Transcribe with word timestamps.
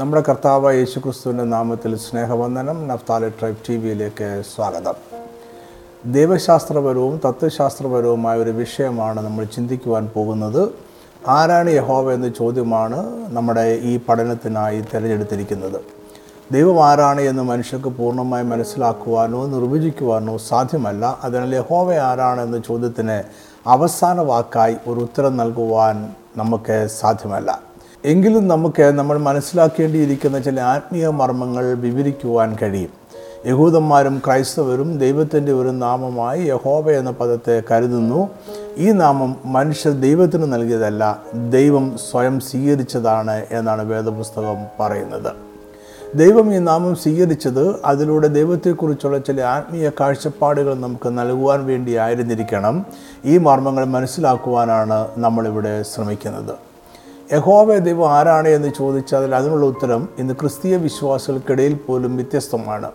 നമ്മുടെ 0.00 0.24
കർത്താവ് 0.28 0.74
യേശു 0.74 0.98
ക്രിസ്തുവിന്റെ 0.98 1.44
നാമത്തിൽ 1.44 1.96
സ്നേഹവന്ദനം. 1.96 2.88
നഫ്താലി 2.88 3.28
ട്രൈബ് 3.28 3.56
ടി 3.68 3.76
വിയിലേക്ക് 3.76 4.42
സ്വാഗതം. 4.54 4.94
ദൈവശാസ്ത്രപരവും 6.12 7.20
തത്വശാസ്ത്രപരവുമായ 7.28 8.38
ഒരു 8.38 8.50
വിഷയമാണ് 8.50 9.20
നമ്മൾ 9.20 9.44
ചിന്തിക്കുവാൻ 9.44 10.06
പോകുന്നത്. 10.14 10.72
ആരാണ് 11.28 11.70
യഹോവ 11.70 12.12
എന്ന 12.12 12.28
ചോദ്യമാണ് 12.28 13.26
നമ്മുടെ 13.28 13.78
ഈ 13.82 14.00
പഠനത്തിനായി 14.08 14.80
തിരഞ്ഞെടുത്തിരിക്കുന്നത്. 14.80 15.80
ദൈവം 16.52 16.84
ആരാണ് 16.84 17.20
എന്ന് 17.20 17.42
മനുഷ്യർക്ക് 17.42 17.88
പൂർണമായി 17.88 18.44
മനസ്സിലാക്കുവാനോ 18.44 19.46
നിർവചിക്കുവാനോ 19.46 20.36
സാധ്യമല്ല. 20.36 21.18
അതിനാൽ 21.24 21.54
യഹോവ 21.54 21.94
ആരാണ് 21.94 22.40
എന്ന 22.40 22.58
ചോദ്യത്തിന് 22.58 23.22
അവസാന 23.68 24.20
വാക്കായി 24.20 24.76
ഒരു 24.86 25.00
ഉത്തരം 25.00 25.36
നൽകുവാൻ 25.36 26.14
നമുക്ക് 26.36 26.88
സാധ്യമല്ല. 27.00 27.73
എങ്കിലും 28.04 28.48
നമുക്ക് 28.48 28.82
നമ്മൾ 28.82 29.18
മനസ്സിലാക്കേണ്ടിയിരിക്കുന്ന 29.18 30.38
ചില 30.38 30.60
ആത്മീയ 30.60 31.08
മർമ്മങ്ങൾ 31.08 31.74
വിവരിക്കുവാൻ 31.74 32.56
കഴിയും. 32.62 32.88
യഹൂദന്മാരും 33.46 34.22
ക്രൈസ്തവരും 34.26 34.98
ദൈവത്തിന്റെ 34.98 35.52
ഒരു 35.52 35.68
നാമമായി 35.68 36.42
യഹോബ 36.42 36.90
എന്ന 36.90 37.10
പദത്തെ 37.10 37.62
കരുതുന്നു. 37.70 38.28
ഈ 38.76 38.90
നാമം 38.90 39.36
മനുഷ്യർ 39.44 39.92
ദൈവത്തിന് 39.92 40.52
നൽകിയതല്ല 40.52 41.18
ദൈവം 41.50 41.98
സ്വയം 42.10 42.40
സ്വീകരിച്ചതാണ് 42.40 43.46
എന്നാണ് 43.50 43.82
വേദപുസ്തകം 43.82 44.56
പറയുന്നത്. 44.80 45.32
ദൈവം 46.14 46.54
ഈ 46.54 46.58
നാമം 46.58 46.94
സ്വീകരിച്ചത് 46.94 47.76
അതിലൂടെ 47.84 48.26
ദൈവത്തെക്കുറിച്ചുള്ള 48.26 49.18
ചില 49.18 49.40
ആത്മീയ 49.40 49.90
കാഴ്ചപ്പാടുകൾ 50.00 50.74
നമുക്ക് 50.74 51.08
നൽകുവാൻ 51.08 51.66
വേണ്ടി 51.66 51.94
ആയിരുന്നിരിക്കണം. 51.94 52.86
ഈ 53.24 53.38
മർമ്മങ്ങൾ 53.38 53.84
മനസ്സിലാക്കുവാനാണ് 53.84 55.08
നമ്മളിവിടെ 55.16 55.82
ശ്രമിക്കുന്നത്. 55.82 56.73
യഹോവ 57.32 57.78
ദൈവം 57.78 58.10
ആരാണ് 58.10 58.48
എന്ന് 58.48 58.68
ചോദിച്ചാൽ 58.78 59.34
അതിനുള്ള 59.34 59.66
ഉത്തരം 59.66 60.08
ഇന്ന് 60.18 60.34
ക്രിസ്തീയ 60.34 60.76
വിശ്വാസികൾക്കിടയിൽ 60.76 61.74
പോലും 61.74 62.16
വ്യത്യസ്തമാണ്. 62.16 62.90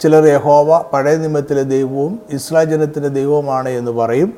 ചിലർ 0.00 0.24
യഹോവ 0.26 0.78
പഴയ 0.78 1.16
നിയമത്തിലെ 1.16 1.62
ദൈവവും 1.62 2.22
ഇസ്ലാ 2.30 2.64
ജനത്തിന്റെ 2.64 3.08
ദൈവവുമാണ് 3.08 3.68
എന്ന് 3.68 3.90
പറയും. 3.90 4.34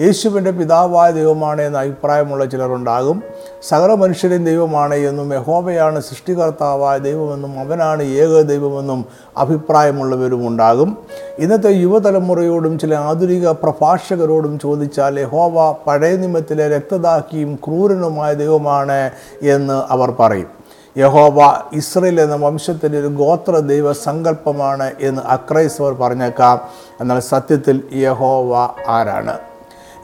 യേശുവിന്റെ 0.00 0.50
പിതാവായ 0.50 1.10
ദൈവമാണ് 1.10 1.62
എന്ന 1.62 1.78
അഭിപ്രായമുള്ള 1.78 2.44
ചിലരുണ്ടാകും. 2.44 3.22
സകല 3.68 3.94
മനുഷ്യരെയും 3.94 4.44
ദൈവമാണ് 4.44 4.94
എന്നും 4.94 5.34
യഹോബയാണ് 5.34 6.00
സൃഷ്ടികർത്താവായ 6.00 6.98
ദൈവമെന്നും 6.98 7.60
അവനാണ് 7.60 8.02
ഏക 8.02 8.42
ദൈവമെന്നും 8.42 9.04
അഭിപ്രായമുള്ളവരും 9.36 10.48
ഉണ്ടാകും. 10.48 10.98
ഇന്നത്തെ 11.38 11.68
യുവതലമുറയോടും 11.68 12.78
ചില 12.78 12.94
ആധുനിക 12.94 13.48
പ്രഭാഷകരോടും 13.48 14.58
ചോദിച്ചാൽ 14.58 15.20
യഹോവ 15.20 15.72
പഴയ 15.86 16.16
നിയമത്തിലെ 16.16 16.68
രക്തദാഹിയും 16.68 17.54
ക്രൂരനുമായ 17.54 18.34
ദൈവമാണ് 18.34 19.10
എന്ന് 19.42 19.92
അവർ 19.92 20.14
പറയും. 20.20 20.58
യഹോവ 20.98 21.60
ഇസ്രയേൽ 21.72 22.20
എന്ന 22.20 22.34
വംശത്തിന്റെ 22.34 22.98
ഒരു 22.98 23.06
ഗോത്ര 23.06 23.58
ദൈവ 23.58 23.92
സങ്കല്പമാണ് 23.92 24.92
എന്ന് 25.00 25.22
അക്രൈസ്തവർ 25.22 25.92
പറഞ്ഞേക്കാം. 25.92 26.60
എന്നാൽ 27.00 27.20
സത്യത്തിൽ 27.20 27.82
യഹോവ 27.94 28.68
ആരാണ്? 28.88 29.47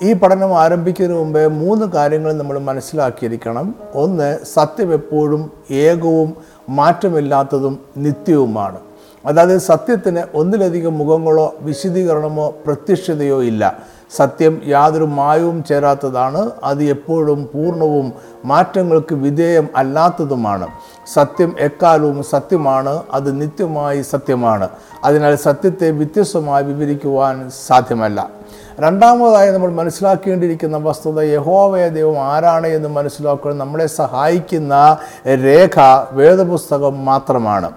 ഈ 0.05 0.13
പഠനം 0.13 0.59
ആരംഭിക്കുന്നതിന് 0.59 1.25
മുമ്പേ 1.25 1.47
മൂന്ന് 1.47 1.87
കാര്യങ്ങൾ 1.87 2.33
നമ്മൾ 2.33 2.59
മനസ്സിലാക്കിയിരിക്കണം. 2.59 3.75
ഒന്ന് 3.95 4.39
സത്യം 4.55 4.93
എപ്പോഴും 4.93 5.51
ഏകവും 5.71 6.35
മാറ്റമില്ലാത്തതും 6.69 7.79
നിത്യവുമാണ്. 7.97 8.79
അതായത് 9.27 9.59
സത്യത്തിന് 9.59 10.23
ഒന്നിലധികം 10.35 10.99
മുഖങ്ങളോ 10.99 11.55
വിശദീകരണമോ 11.61 12.55
പ്രത്യക്ഷതയോ 12.67 13.43
ഇല്ല. 13.43 13.79
സത്യം 14.17 14.63
യാതൊരു 14.67 15.05
മായവും 15.05 15.65
ചേരാത്തതാണ്. 15.65 16.51
അത് 16.65 16.85
എപ്പോഴും 16.85 17.49
പൂർണവും 17.55 18.13
മാറ്റങ്ങൾക്ക് 18.45 19.15
വിധേയം 19.15 19.69
അല്ലാത്തതുമാണ്. 19.77 20.67
സത്യം 21.13 21.57
എക്കാലവും 21.61 22.23
സത്യമാണ്. 22.23 23.03
അത് 23.13 23.41
നിത്യമായി 23.41 24.03
സത്യമാണ്. 24.03 24.69
അതിനാൽ 25.05 25.37
സത്യത്തെ 25.37 25.91
വ്യത്യസ്തമായി 25.91 26.65
വിവരിക്കുവാൻ 26.65 27.51
സാധ്യമല്ല. 27.67 28.44
രണ്ടാമതായി 28.81 29.51
നമ്മൾ 29.51 29.73
മനസ്സിലാക്കേണ്ടിയിരിക്കുന്ന 29.73 30.77
വസ്തുത 30.77 31.21
യഹോവയ 31.21 31.89
ദൈവം 31.89 32.19
ആരാണ് 32.19 32.67
എന്ന് 32.67 32.89
മനസ്സിലാക്കാൻ 32.89 33.59
നമ്മളെ 33.59 33.87
സഹായിക്കുന്ന 33.87 34.99
രേഖ 35.27 35.81
വേദപുസ്തകം 36.13 37.05
മാത്രമാണ്. 37.05 37.71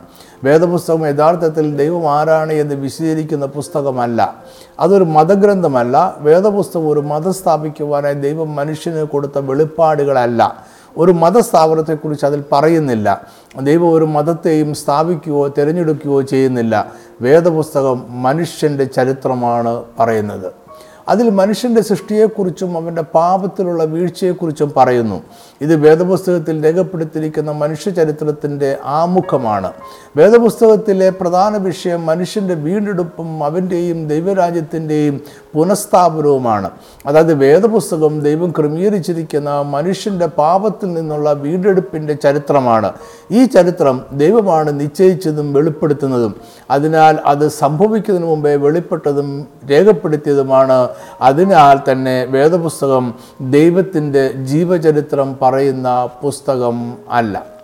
വേദപുസ്തകം 0.44 1.08
യഥാർത്ഥത്തിൽ 1.08 1.78
ദൈവം 1.78 2.12
ആരാണ് 2.12 2.54
എന്ന് 2.54 2.76
വിശദീകരിക്കുന്ന 2.76 3.46
പുസ്തകമല്ല. 3.46 4.36
അതൊരു 4.80 5.04
മതഗ്രന്ഥമല്ല. 5.04 6.16
വേദപുസ്തകം 6.20 6.90
ഒരു 6.90 7.00
മതം 7.00 7.34
സ്ഥാപിക്കുവാനായി 7.34 8.14
ദൈവം 8.14 8.56
മനുഷ്യന് 8.56 9.04
കൊടുത്ത 9.04 9.38
വെളിപ്പാടുകളല്ല. 9.38 10.56
ഒരു 10.98 11.12
മതസ്ഥാപനത്തെക്കുറിച്ച് 11.12 12.26
അതിൽ 12.26 12.44
പറയുന്നില്ല. 12.52 13.22
ദൈവം 13.62 13.94
ഒരു 13.94 14.06
മതത്തെയും 14.06 14.76
സ്ഥാപിക്കുകയോ 14.76 15.48
തിരഞ്ഞെടുക്കുകയോ 15.48 16.22
ചെയ്യുന്നില്ല. 16.22 16.92
വേദപുസ്തകം 17.22 18.06
മനുഷ്യന്റെ 18.10 18.84
ചരിത്രമാണ് 18.84 19.84
പറയുന്നത്. 20.00 20.67
അതിൽ 21.10 21.30
മനുഷ്യന്റെ 21.30 21.82
സൃഷ്ടിയെക്കുറിച്ചും 21.82 22.78
അവന്റെ 22.78 23.02
പാപത്തിലുള്ള 23.02 23.84
വീഴ്ചയെക്കുറിച്ചും 23.84 24.74
പറയുന്നു. 24.78 25.24
ഇത് 25.62 25.76
വേദപുസ്തകത്തിൽ 25.76 26.66
രേഖപ്പെടുത്തിയിരിക്കുന്ന 26.66 27.52
മനുഷ്യ 27.52 27.92
ചരിത്രത്തിന്റെ 27.92 28.78
ആമുഖമാണ്. 28.84 29.72
വേദപുസ്തകത്തിലെ 30.18 31.10
പ്രധാന 31.10 31.58
വിഷയം 31.58 32.06
മനുഷ്യന്റെ 32.06 32.54
വീണ്ടെടുപ്പും 32.54 33.44
അവന്റെയും 33.44 34.08
ദൈവരാജ്യത്തിന്റെയും 34.08 35.22
പുനഃസ്ഥാപനവുമാണ്. 35.54 36.70
അതായത് 37.06 37.34
വേദപുസ്തകം 37.34 38.20
ദൈവം 38.20 38.52
ക്രമീകരിച്ചിരിക്കുന്ന 38.52 39.62
മനുഷ്യന്റെ 39.62 40.26
പാപത്തിൽ 40.26 40.94
നിന്നുള്ള 40.94 41.34
വീണ്ടെടുപ്പിന്റെ 41.34 42.14
ചരിത്രമാണ്. 42.14 42.94
ഈ 43.32 43.46
ചരിത്രം 43.46 44.06
ദൈവമാണ് 44.14 44.80
നിശ്ചയിച്ചതും 44.80 45.54
വെളിപ്പെടുത്തുന്നതും. 45.54 46.36
അതിനാൽ 46.72 47.20
അത് 47.26 47.48
സംഭവിക്കുന്നതിന് 47.48 48.30
മുമ്പേ 48.30 48.56
വെളിപ്പെട്ടതും 48.56 49.48
രേഖപ്പെടുത്തിയതുമാണ് 49.72 50.88
അതിനാൽ 51.22 51.78
തന്നെ 51.92 52.26
വേദപുസ്തകം 52.26 53.14
ദൈവത്തിന്റെ 53.42 54.32
ജീവചരിത്രം 54.32 55.38
പറയുന്ന 55.42 56.06
പുസ്തകം 56.06 56.98
അല്ല. 57.12 57.57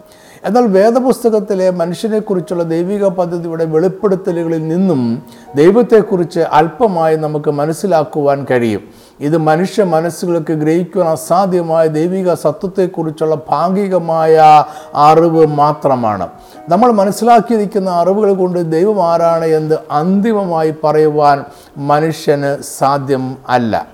എന്നാൽ 0.46 0.68
വേദപുസ്തകത്തിലെ 0.68 1.70
മനുഷ്യനെക്കുറിച്ചുള്ള 1.70 2.64
ദൈവിക 2.64 3.08
പദ്ധതിയുടെ 3.08 3.66
വെളിപ്പെടുത്തലുകളിൽ 3.66 4.68
നിന്നും 4.68 5.24
ദൈവത്തെക്കുറിച്ച് 5.56 6.40
അല്പമായി 6.40 7.16
നമുക്ക് 7.16 7.52
മനസ്സിലാക്കുവാൻ 7.52 8.46
കഴിയും. 8.52 8.82
ഇത് 9.20 9.38
മനുഷ്യ 9.38 9.84
മനസ്സുകൾക്ക് 9.84 10.54
ഗ്രഹിക്കുവാൻ 10.54 11.08
അസാധ്യമായ 11.08 11.88
ദൈവിക 11.88 12.34
സത്വത്തെക്കുറിച്ചുള്ള 12.34 13.38
ഭാഗികമായ 13.50 14.66
അറിവ് 14.96 15.48
മാത്രമാണ്. 15.48 16.28
നമ്മൾ 16.70 16.92
മനസ്സിലാക്കിയിരിക്കുന്ന 16.92 17.90
അറിവുകൾ 17.90 18.34
കൊണ്ട് 18.34 18.72
ദൈവം 18.72 19.04
ആരാണ് 19.08 19.46
എന്ന് 19.46 19.76
അന്തിമമായി 19.92 20.74
പറയുവാൻ 20.84 21.46
മനുഷ്യന് 21.78 22.64
സാധ്യം 22.78 23.38
അല്ല. 23.50 23.88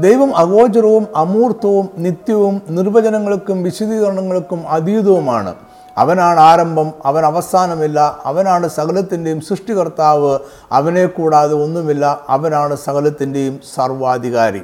ദൈവം 0.00 0.36
അഗോചരവും 0.36 1.06
അമൂർത്തവും 1.16 1.88
നിത്യവും 1.98 2.62
നിർവചനങ്ങൾക്കും 2.70 3.62
വിശദീകരണങ്ങൾക്കും 3.62 4.68
അതീതവുമാണ്. 4.68 5.54
അവനാണ് 5.96 6.40
ആരംഭം 6.40 6.92
അവൻ 7.04 7.24
അവസാനമില്ല 7.24 8.20
അവനാണ് 8.24 8.68
സകലത്തിന്റെയും 8.68 9.40
സൃഷ്ടികർത്താവ് 9.40 10.38
അവനെ 10.72 11.06
കൂടാതെ 11.06 11.54
ഒന്നുമില്ല 11.54 12.20
അവനാണ് 12.28 12.74
സകലത്തിന്റെയും 12.74 13.60
സർവാധികാരി. 13.76 14.62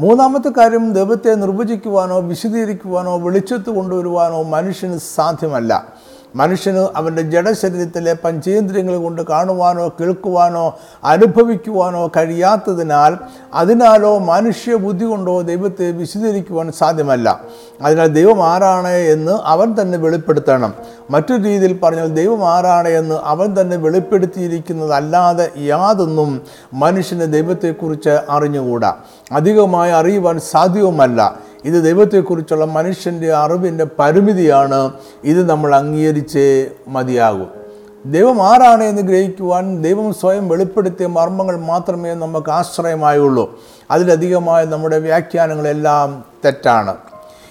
മൂന്നാമത്തെ 0.00 0.48
കാര്യം 0.48 0.92
ദൈവത്തെ 0.92 1.34
നിർവചിക്കുവാനോ 1.34 2.20
വിശദീകരിക്കുവാനോ 2.20 3.18
വെളിച്ചത്ത് 3.18 3.70
കൊണ്ടുവരുവാനോ 3.70 4.42
മനുഷ്യന് 4.42 4.98
സാധ്യമല്ല. 5.16 5.86
മനുഷ്യന് 6.34 6.88
അവന്റെ 6.96 7.22
ജഡശരീരത്തിലെ 7.22 8.16
പഞ്ചേന്ദ്രിയങ്ങൾ 8.24 8.96
കൊണ്ട് 8.96 9.22
കാണുവാനോ 9.22 9.88
കേൾക്കുവാനോ 9.88 10.78
അനുഭവിക്കുവാനോ 11.04 12.10
കഴിയാത്തതിനാൽ 12.16 13.16
അതിനാലോ 13.54 14.18
മനുഷ്യ 14.18 14.74
ബുദ്ധി 14.74 15.04
കൊണ്ടോ 15.04 15.40
ദൈവത്തെ 15.40 15.90
വിശദീകരിക്കുവാൻ 15.90 16.72
സാധ്യമല്ല. 16.72 17.40
അതിനാൽ 17.82 18.06
ദൈവം 18.06 18.44
ആരാണ് 18.44 18.88
എന്ന് 18.88 19.32
അവൻ 19.44 19.74
തന്നെ 19.80 19.98
വെളിപ്പെടുത്തണം. 19.98 20.74
മറ്റൊരു 21.10 21.42
രീതിയിൽ 21.42 21.80
പറഞ്ഞാൽ 21.82 22.06
ദൈവം 22.06 22.48
ആരാണ് 22.48 22.88
എന്ന് 22.88 23.14
അവൻ 23.14 23.56
തന്നെ 23.60 23.76
വെളിപ്പെടുത്തിയിരിക്കുന്നതല്ലാതെ 23.76 25.50
യാതൊന്നും 25.58 26.42
മനുഷ്യന് 26.72 27.32
ദൈവത്തെക്കുറിച്ച് 27.32 28.20
അറിഞ്ഞുകൂടാ. 28.30 28.94
അധികമായി 29.32 29.92
അറിയുവാൻ 29.92 30.40
സാധ്യവുമല്ല. 30.40 31.38
ഇത് 31.64 31.84
ദൈവത്തെക്കുറിച്ചുള്ള 31.84 32.64
മനുഷ്യന്റെ 32.64 33.32
അറിവിന്റെ 33.32 33.86
പരിമിതിയാണ് 33.98 34.92
ഇത് 35.24 35.50
നമ്മൾ 35.50 35.74
അംഗീകരിച്ചേ 35.74 36.70
മതിയാകും. 36.88 37.64
ദൈവം 38.06 38.42
ആരാണ് 38.42 38.84
എന്ന് 38.84 39.02
ഗ്രഹിക്കുവാൻ 39.02 39.82
ദൈവം 39.82 40.14
സ്വയം 40.14 40.48
വെളിപ്പെടുത്തിയ 40.48 41.06
മർമ്മങ്ങൾ 41.06 41.60
മാത്രമേ 41.60 42.14
നമുക്ക് 42.14 42.50
ആശ്രയമായുള്ളൂ. 42.50 43.58
അതിലധികമായ 43.90 44.64
നമ്മുടെ 44.64 44.98
വ്യാഖ്യാനങ്ങളെല്ലാം 44.98 46.24
തെറ്റാണ്. 46.44 46.96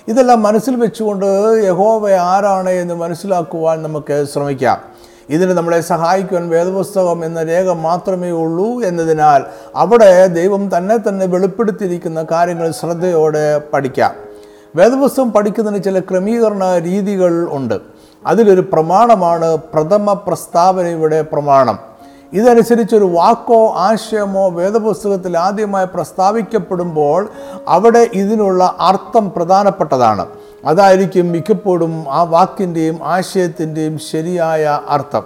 ഇതെല്ലാം 0.07 0.43
മനസ്സിൽ 0.43 0.75
വെച്ചുകൊണ്ട് 0.75 1.25
യഹോവ 1.63 2.11
ആരാണ് 2.11 2.69
എന്ന് 2.69 2.93
മനസ്സിലാക്കുവാൻ 2.93 3.83
നമുക്ക് 3.83 4.25
ശ്രമിക്കാം. 4.33 4.92
ഇതിന് 5.29 5.51
നമ്മളെ 5.51 5.81
സഹായിക്കുവാൻ 5.81 6.49
വേദപുസ്തകം 6.49 7.25
എന്ന 7.25 7.43
രേഖ 7.43 7.69
മാത്രമേ 7.69 8.31
ഉള്ളൂ 8.31 8.81
എന്നതിനാൽ 8.81 9.43
അവിടെ 9.75 10.27
ദൈവം 10.27 10.77
തന്നെ 10.77 10.97
തന്നെ 10.97 11.25
വെളിപ്പെടുത്തിയിരിക്കുന്ന 11.25 12.25
കാര്യങ്ങൾ 12.31 12.71
ശ്രദ്ധയോടെ 12.71 13.61
പഠിക്കാം. 13.73 14.11
വേദപുസ്തകം 14.75 15.31
പഠിക്കുന്നതിന് 15.31 15.83
ചില 15.83 15.99
ക്രമീകരണ 15.99 16.77
രീതികൾ 16.77 17.47
ഉണ്ട്. 17.51 17.79
അതിലൊരു 18.25 18.61
പ്രമാണമാണ് 18.61 19.57
പ്രഥമ 19.57 20.13
പ്രസ്താവനയുടെ 20.13 21.21
പ്രമാണം. 21.21 21.79
ഇതനുസരിച്ചൊരു 22.33 23.05
വാക്കോ 23.05 23.69
ആശയമോ 23.69 24.49
വേദപുസ്തകത്തിൽ 24.49 25.37
ആദ്യമായി 25.37 25.85
പ്രസ്താവിക്കപ്പെടുമ്പോൾ 25.85 27.29
അവിടെ 27.67 28.07
ഇതിനുള്ള 28.13 28.75
അർത്ഥം 28.79 29.31
പ്രധാനപ്പെട്ടതാണ്. 29.35 30.25
അതായിരിക്കും 30.65 31.31
മിക്കപ്പോഴും 31.31 32.05
ആ 32.09 32.23
വാക്കിന്റെയും 32.23 32.99
ആശയത്തിന്റെയും 33.03 33.99
ശരിയായ 34.11 34.79
അർത്ഥം. 34.89 35.23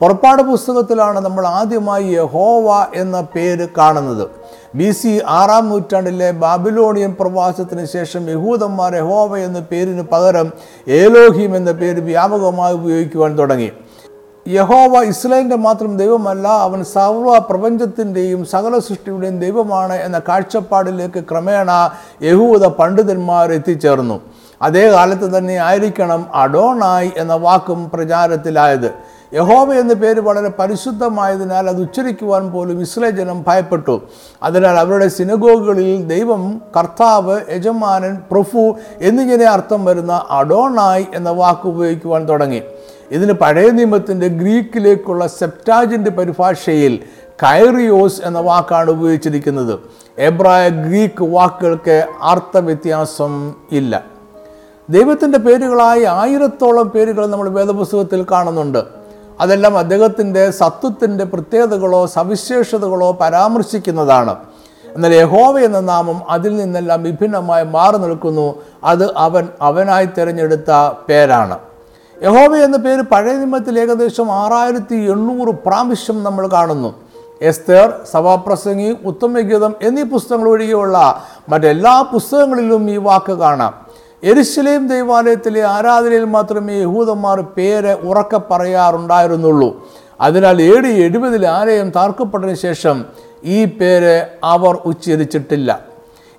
പുറപ്പാട് 0.00 0.42
പുസ്തകത്തിലാണ് 0.42 1.20
നമ്മൾ 1.20 1.46
ആദ്യമായി 1.46 2.04
യഹോവ 2.04 2.86
എന്ന 2.94 3.20
പേര് 3.20 3.68
കാണുന്നത്. 3.78 4.28
ബി 4.74 4.90
സി 4.90 5.20
ആറാം 5.26 5.68
നൂറ്റാണ്ടിലെ 5.68 6.30
ബാബിലോണിയൻ 6.30 7.16
പ്രവാസത്തിന് 7.20 7.86
ശേഷം 7.86 8.30
യഹൂദന്മാർ 8.30 8.96
യഹോവ 8.96 9.38
എന്ന 9.38 9.60
പേരിന് 9.60 10.02
പകരം 10.02 10.52
ഏലോഹിം 10.88 11.56
എന്ന 11.56 11.72
പേര് 11.72 12.00
വ്യാപകമായി 12.00 12.74
ഉപയോഗിക്കുവാൻ 12.74 13.38
തുടങ്ങി. 13.38 13.70
യഹോവ 14.48 15.02
ഇസ്രായേലിന്റെ 15.02 15.56
മാത്രം 15.56 15.96
ദൈവമല്ല 15.96 16.48
അവൻ 16.48 16.84
സർവ 16.84 17.38
പ്രപഞ്ചത്തിന്റെയും 17.38 18.44
സകല 18.44 18.78
സൃഷ്ടിയുടെയും 18.78 19.40
ദൈവമാണ് 19.40 19.92
എന്ന 19.92 20.18
കാഴ്ചപ്പാടിലേക്ക് 20.28 21.24
ക്രമേണ 21.30 21.90
യഹൂദ 22.22 22.66
പണ്ഡിതന്മാർ 22.66 23.52
എത്തിച്ചേർന്നു. 23.52 24.20
അതേ 24.62 24.90
കാലത്ത് 24.90 25.38
തന്നെ 25.38 25.56
ആയിരിക്കണം 25.56 26.26
അഡോണായി 26.34 27.12
എന്ന 27.16 27.34
വാക്കും 27.34 27.90
പ്രചാരത്തിലായത്. 27.90 28.92
യഹോവ 29.34 29.74
എന്ന 29.74 29.94
പേര് 29.94 30.20
വളരെ 30.20 30.50
പരിശുദ്ധമായതിനാൽ 30.58 31.68
അത് 31.68 31.80
ഉച്ചരിക്കുവാൻ 31.80 32.50
പോലും 32.50 32.80
ഇസ്രായേൽ 32.80 33.16
ജനം 33.16 33.44
ഭയപ്പെട്ടു. 33.48 34.02
അതിനാൽ 34.42 34.78
അവരുടെ 34.78 35.08
സിനഗോഗുകളിൽ 35.08 36.06
ദൈവം 36.06 36.62
കർത്താവ് 36.76 37.40
യജമാനൻ 37.50 38.18
പ്രഭു 38.30 38.76
എന്നിങ്ങനെ 39.00 39.44
അർത്ഥം 39.44 39.84
വരുന്ന 39.84 40.26
അഡോണായി 40.30 41.06
എന്ന 41.14 41.30
വാക്ക് 41.30 41.68
ഉപയോഗിക്കുവാൻ 41.68 42.28
തുടങ്ങി. 42.28 42.62
ഇതിന് 43.10 43.32
പഴയ 43.32 43.70
നിയമത്തിന്റെ 43.70 44.28
ഗ്രീക്കിലേക്കുള്ള 44.28 45.26
സെപ്റ്റാജിന്റെ 45.26 46.10
പരിഭാഷയിൽ 46.10 46.98
കൈറിയോസ് 47.42 48.22
എന്ന 48.24 48.38
വാക്കാണ് 48.38 48.90
ഉപയോഗിച്ചിരിക്കുന്നത്. 48.90 49.78
എബ്രായ 50.18 50.68
ഗ്രീക്ക് 50.68 51.24
വാക്കുകൾക്ക് 51.24 52.06
അർത്ഥവ്യത്യാസം 52.22 53.54
ഇല്ല. 53.72 54.11
ദൈവത്തിന്റെ 54.90 55.38
പേരുകളായി 55.38 56.02
ആയിരത്തോളം 56.02 56.88
പേരുകൾ 56.88 57.26
നമ്മൾ 57.26 57.48
വേദപുസ്തകത്തിൽ 57.48 58.26
കാണുന്നുണ്ട്. 58.30 58.84
അതെല്ലാം 59.40 59.78
അദ്ദേഹത്തിന്റെ 59.78 60.50
സത്വത്തിന്റെ 60.50 61.24
പ്രത്യേകതകളോ 61.24 62.06
സവിശേഷതകളോ 62.06 63.12
പരാമർശിക്കുന്നതാണ്. 63.12 64.36
എന്നാൽ 64.94 65.14
യഹോവ 65.14 65.58
എന്ന 65.58 65.80
നാമം 65.80 66.22
അതിൽ 66.28 66.56
നിന്നെല്ലാം 66.56 67.02
വിഭിന്നമായി 67.02 67.64
മാറി 67.64 67.96
നിൽക്കുന്നു. 67.96 68.54
അത് 68.84 69.16
അവൻ 69.16 69.48
അവനായി 69.60 70.04
തിരഞ്ഞെടുത്ത 70.04 70.92
പേരാണ്. 71.08 71.58
യഹോവ 72.22 72.56
എന്ന 72.56 72.76
പേര് 72.76 73.00
പഴയ 73.00 73.32
നിയമത്തിൽ 73.32 73.80
ഏകദേശം 73.80 74.32
ആറായിരത്തി 74.32 74.94
എണ്ണൂറ് 74.94 75.54
പ്രാവശ്യം 75.66 76.22
നമ്മൾ 76.22 76.46
കാണുന്നു. 76.46 76.94
എസ്തേർ 77.42 77.92
സഭാപ്രസംഗി 78.12 78.96
ഉത്തമഗീതം 79.04 79.74
എന്നീ 79.82 80.02
പുസ്തകങ്ങൾ 80.02 80.48
ഒഴികെയുള്ള 80.48 81.22
മറ്റെല്ലാ 81.48 82.02
പുസ്തകങ്ങളിലും 82.02 82.90
ഈ 82.90 82.96
വാക്ക് 82.96 83.32
കാണാം. 83.32 83.81
എരുശലേം 84.24 84.88
ദൈവാലയത്തിലെ 84.88 85.62
ആരാധനയിൽ 85.62 86.24
മാത്രമേ 86.24 86.80
യഹൂദന്മാർ 86.80 87.40
പേര് 87.40 87.92
ഉറക്ക 87.92 88.40
പറയാറുണ്ടായിരുന്നുള്ളൂ. 88.50 89.88
അതിനാൽ 90.20 90.62
ഏ 90.62 90.80
ഡി 90.80 90.88
എഴുപതിൽ 90.88 91.46
ആലയം 91.46 91.90
താർക്കപ്പെട്ടതിന് 91.90 92.56
ശേഷം 92.56 93.04
ഈ 93.44 93.64
പേര് 93.64 94.26
അവർ 94.44 94.78
ഉച്ചരിച്ചിട്ടില്ല. 94.84 95.80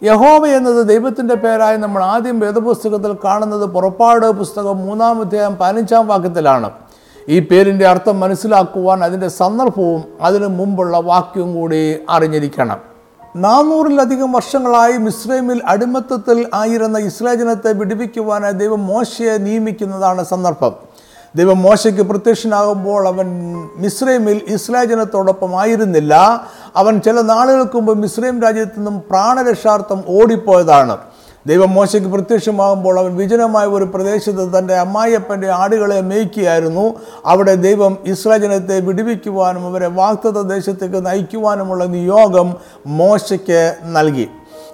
യഹോവ 0.03 0.47
എന്നത് 0.47 0.88
ദൈവത്തിന്റെ 0.88 1.35
പേരായി 1.35 1.77
നമ്മൾ 1.77 2.03
ആദ്യം 2.03 2.39
വേദപുസ്തകത്തിൽ 2.39 3.15
കാണുന്നത് 3.25 3.65
പുറപ്പാട് 3.65 4.31
പുസ്തകം 4.31 4.77
മൂന്നാം 4.77 5.21
അധ്യായം 5.21 5.56
പതിനഞ്ചാം 5.56 6.07
വാക്യത്തിലാണ്. 6.07 6.71
ഈ 7.30 7.39
പേരിന്റെ 7.39 7.88
അർത്ഥം 7.88 8.19
മനസ്സിലാക്കുവാൻ 8.19 9.03
അതിന്റെ 9.03 9.27
സന്ദർഭവും 9.27 10.03
അതിനു 10.21 10.47
മുമ്പുള്ള 10.47 10.97
വാക്യവും 10.97 11.56
കൂടി 11.56 12.00
അറിഞ്ഞിരിക്കണം. 12.09 12.93
നാനൂറിലധികം 13.35 14.31
വർഷങ്ങളായി 14.31 14.97
മിസ്രൈമിൽ 14.97 15.62
അടിമത്തത്തിൽ 15.65 16.47
ആയിരുന്ന 16.53 16.97
ഇസ്രായേൽ 16.97 17.38
ജനത്തെ 17.39 17.71
വിടിപ്പിക്കുവാനായി 17.71 18.53
ദൈവം 18.53 18.88
മോശയെ 18.88 19.38
നിയമിക്കുന്നതാണ് 19.38 20.25
സന്ദർഭം. 20.25 20.74
ദൈവം 21.35 21.62
മോശയ്ക്ക് 21.62 22.01
പ്രത്യക്ഷനാകുമ്പോൾ 22.01 23.07
അവൻ 23.07 23.53
മിസ്രൈമിൽ 23.77 24.41
ഇസ്രായേൽ 24.47 24.88
ജനത്തോടൊപ്പം 24.88 25.59
ആയിരുന്നില്ല. 25.59 26.13
അവൻ 26.75 27.01
ചില 27.01 27.21
നാളുകൾക്ക് 27.21 27.75
മുമ്പ് 27.75 27.97
മിസ്രൈം 27.97 28.41
രാജ്യത്തു 28.41 28.75
നിന്നും 28.75 29.03
പ്രാണരക്ഷാർത്ഥം 29.09 30.03
ഓടിപ്പോയതാണ്. 30.07 30.97
ദൈവം 31.48 31.69
മോശയ്ക്ക് 31.69 32.10
പ്രത്യക്ഷമാകുമ്പോൾ 32.10 33.00
അവൻ 33.00 33.18
വിജനമായ 33.18 33.66
ഒരു 33.66 33.84
പ്രദേശത്ത് 33.84 34.57
തന്റെ 34.57 34.75
അമ്മായിയപ്പന്റെ 34.75 35.50
ആടുകളെ 35.50 36.01
മേയ്ക്കുകയായിരുന്നു. 36.01 37.00
അവിടെ 37.25 37.56
ദൈവം 37.56 37.98
ഇസ്രാജനത്തെ 38.06 38.44
ജനത്തെ 38.44 38.80
വിടുവിക്കുവാനും 38.80 39.66
അവരെ 39.66 39.88
വാക്തത്വ 39.88 40.42
ദേശത്തേക്ക് 40.42 41.06
നയിക്കുവാനുമുള്ള 41.06 41.86
നിയോഗം 41.86 42.54
മോശയ്ക്ക് 42.86 43.75
നൽകി. 43.84 44.30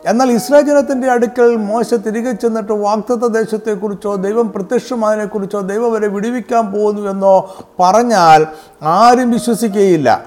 എന്നാൽ 0.05 0.31
ഇസ്രായേൽ 0.31 0.65
ജനത്തിന്റെ 0.65 1.07
അടുക്കൽ 1.07 1.55
മോശ 1.55 1.93
തിരികെ 1.93 2.31
ചെന്നിട്ട് 2.31 2.71
വാക്തത്വ 2.71 3.27
ദേശത്തെക്കുറിച്ചോ 3.27 4.15
ദൈവം 4.15 4.51
പ്രത്യക്ഷമായതിനെക്കുറിച്ചോ 4.51 5.59
ദൈവം 5.59 5.91
അവരെ 5.91 6.07
വിടുവിക്കാൻ 6.07 6.71
പോകുന്നുവെന്നോ 6.71 7.55
പറഞ്ഞാൽ 7.79 8.47
ആരും 8.83 9.31
വിശ്വസിക്കുകയില്ല. 9.31 10.23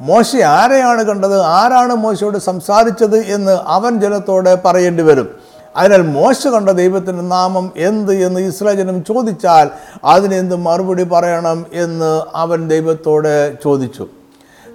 മോശ 0.00 0.36
ആരെയാണ് 0.36 1.02
കണ്ടത്? 1.04 1.40
ആരാണ് 1.42 1.94
മോശയോട് 1.94 2.38
സംസാരിച്ചത് 2.38 3.18
എന്ന് 3.18 3.58
അവൻ 3.64 4.00
ജനത്തോട് 4.00 4.62
പറയേണ്ടി 4.64 5.02
വരും. 5.02 5.43
അതിനാൽ 5.76 6.02
മോശ 6.02 6.46
കണ്ട 6.46 6.68
ദൈവത്തിന്റെ 6.68 7.22
നാമം 7.22 7.72
എന്ത് 7.76 8.12
എന്ന് 8.12 8.40
ഇസ്രാചനം 8.40 9.04
ചോദിച്ചാൽ 9.04 9.70
അതിനെന്ത് 10.04 10.56
മറുപടി 10.56 11.04
പറയണം 11.04 11.66
എന്ന് 11.72 12.22
അവൻ 12.34 12.68
ദൈവത്തോട് 12.68 13.56
ചോദിച്ചു. 13.64 14.06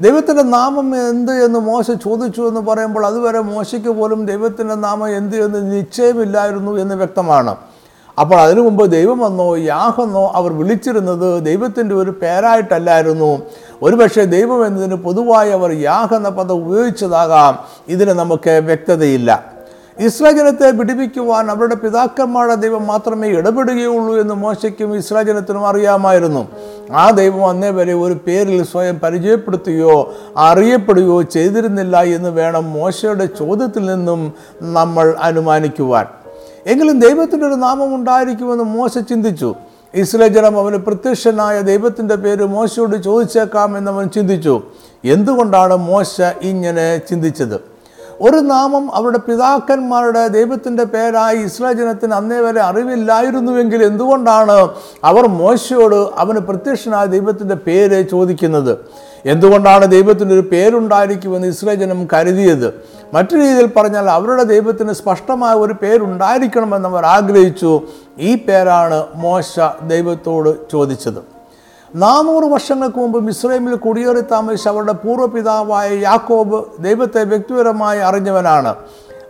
ദൈവത്തിന്റെ 0.01 0.43
നാമം 0.43 1.09
എന്ത് 1.09 1.31
എന്ന് 1.31 1.59
മോശ 1.59 1.91
ചോദിച്ചു 1.91 2.41
എന്ന് 2.41 2.61
പറയുമ്പോൾ 2.61 3.05
അതുവരെ 3.05 3.39
മോശയ്ക്ക് 3.39 3.89
പോലും 3.89 4.25
ദൈവത്തിന്റെ 4.25 4.75
നാമം 4.75 5.17
എന്ത് 5.17 5.45
എന്ന് 5.45 5.77
നിശ്ചയമില്ലായിരുന്നു 5.77 6.71
എന്ന് 6.71 6.95
വ്യക്തമാണ്. 6.95 7.55
അപ്പോൾ 8.19 8.41
അതിനു 8.41 8.61
മുമ്പ് 8.61 8.91
ദൈവമെന്നോ 8.91 9.55
യാഹെന്നോ 9.55 10.31
അവർ 10.35 10.53
വിളിച്ചിരുന്നത് 10.53 11.45
ദൈവത്തിന്റെ 11.45 11.95
ഒരു 11.95 12.11
പേരായിട്ടല്ലായിരുന്നു. 12.11 13.41
ഒരുപക്ഷെ 13.81 14.23
ദൈവം 14.23 14.67
എന്നതിന് 14.67 14.95
പൊതുവായി 14.95 15.49
അവർ 15.49 15.71
യാഹ് 15.71 16.15
എന്ന 16.15 16.29
പദം 16.29 16.55
ഉപയോഗിച്ചതാകാം. 16.55 17.59
ഇതിന് 17.87 18.11
നമുക്ക് 18.11 18.49
വ്യക്തതയില്ല. 18.49 19.58
ഇസ്രായേൽ 19.99 20.37
ജനത്തെ 20.37 20.71
പിടിപ്പിക്കുവാൻ 20.71 21.51
അവരുടെ 21.51 21.75
പിതാക്കന്മാരുടെ 21.75 22.55
ദൈവം 22.55 22.87
മാത്രമേ 22.87 23.27
ഇടപെടുകയുള്ളൂ 23.27 24.17
എന്ന് 24.17 24.33
മോശയ്ക്കും 24.33 24.95
ഇസ്രാജനത്തിനും 24.95 25.67
അറിയാമായിരുന്നു. 25.67 26.47
ആ 26.91 27.09
ദൈവം 27.09 27.49
അന്നേ 27.49 27.69
വരെ 27.69 27.93
ഒരു 27.93 28.13
പേരിൽ 28.27 28.63
സ്വയം 28.63 28.99
പരിചയപ്പെടുത്തുകയോ 28.99 30.13
അറിയപ്പെടുകയോ 30.37 31.21
ചെയ്തിരുന്നില്ല 31.21 32.03
എന്ന് 32.03 32.29
വേണം 32.29 32.71
മോശയുടെ 32.71 33.25
ചോദ്യത്തിൽ 33.25 33.85
നിന്നും 33.85 34.33
നമ്മൾ 34.61 35.15
അനുമാനിക്കുവാൻ. 35.21 36.05
എങ്കിലും 36.65 36.99
ദൈവത്തിന്റെ 36.99 37.47
ഒരു 37.47 37.53
നാമം 37.53 37.95
ഉണ്ടായിരിക്കുമെന്ന് 37.95 38.63
മോശ 38.63 38.97
ചിന്തിച്ചു. 38.97 39.55
ഇസ്രായേൽ 39.93 40.33
ജനം 40.33 40.59
അവന് 40.59 40.75
പ്രത്യക്ഷനായ 40.75 41.61
ദൈവത്തിന്റെ 41.61 42.15
പേര് 42.15 42.43
മോശയോട് 42.43 43.03
ചോദിച്ചേക്കാം 43.03 43.77
എന്നവൻ 43.77 44.09
ചിന്തിച്ചു. 44.09 44.61
എന്തുകൊണ്ടാണ് 45.05 45.75
മോശ 45.75 46.21
ഇങ്ങനെ 46.41 46.97
ചിന്തിച്ചത്? 46.97 47.68
ഒരു 48.21 48.35
നാമം 48.35 48.95
അവരുടെ 48.95 49.17
പിതാക്കന്മാരുടെ 49.17 50.27
ദൈവത്തിന്റെ 50.27 50.83
പേരായി 50.83 51.37
ഇസ്രായേൽ 51.37 51.77
ജനത്തിന് 51.77 52.13
അന്നേ 52.13 52.39
വരെ 52.39 52.61
അറിവില്ലായിരുന്നുവെങ്കിൽ 52.61 53.83
എന്തുകൊണ്ടാണ് 53.83 54.69
അവർ 55.03 55.27
മോശയോട് 55.27 56.09
അവന് 56.17 56.37
പ്രത്യക്ഷനായ 56.37 57.05
ദൈവത്തിന്റെ 57.05 57.55
പേര് 57.55 58.09
ചോദിക്കുന്നത്? 58.09 58.77
എന്തുകൊണ്ടാണ് 59.25 59.87
ദൈവത്തിന്റെ 59.87 60.33
ഒരു 60.33 60.41
പേരുണ്ടായിരിക്കുമെന്ന് 60.41 61.47
ഇസ്രായേൽ 61.47 61.79
ജനം 61.79 62.07
കരുതിയത്? 62.13 62.73
മറ്റു 63.13 63.35
രീതിയിൽ 63.35 63.69
പറഞ്ഞാൽ 63.77 64.09
അവരുടെ 64.09 64.43
ദൈവത്തിന് 64.43 64.93
സ്പഷ്ടമായ 64.93 65.53
ഒരു 65.55 65.73
പേരുണ്ടായിരിക്കണമെന്ന് 65.73 66.89
അവർ 66.89 67.05
ആഗ്രഹിച്ചു. 67.05 67.81
ഈ 68.19 68.35
പേരാണ് 68.35 69.03
മോശ 69.15 69.59
ദൈവത്തോട് 69.87 70.71
ചോദിച്ചത്. 70.71 71.38
നാനൂറ് 71.95 72.43
വർഷങ്ങൾക്ക് 72.43 72.97
മുമ്പ് 72.97 73.19
മിസ്രൈമിൽ 73.19 73.75
കുടിയേറി 73.75 74.21
താമസിച്ച 74.21 74.67
അവരുടെ 74.67 74.91
പൂർവപിതാവായ 74.91 75.89
യാക്കോബ് 75.93 76.83
ദൈവത്തെ 76.83 77.23
വ്യക്തിപരമായി 77.23 77.99
അറിഞ്ഞവനാണ്. 77.99 78.75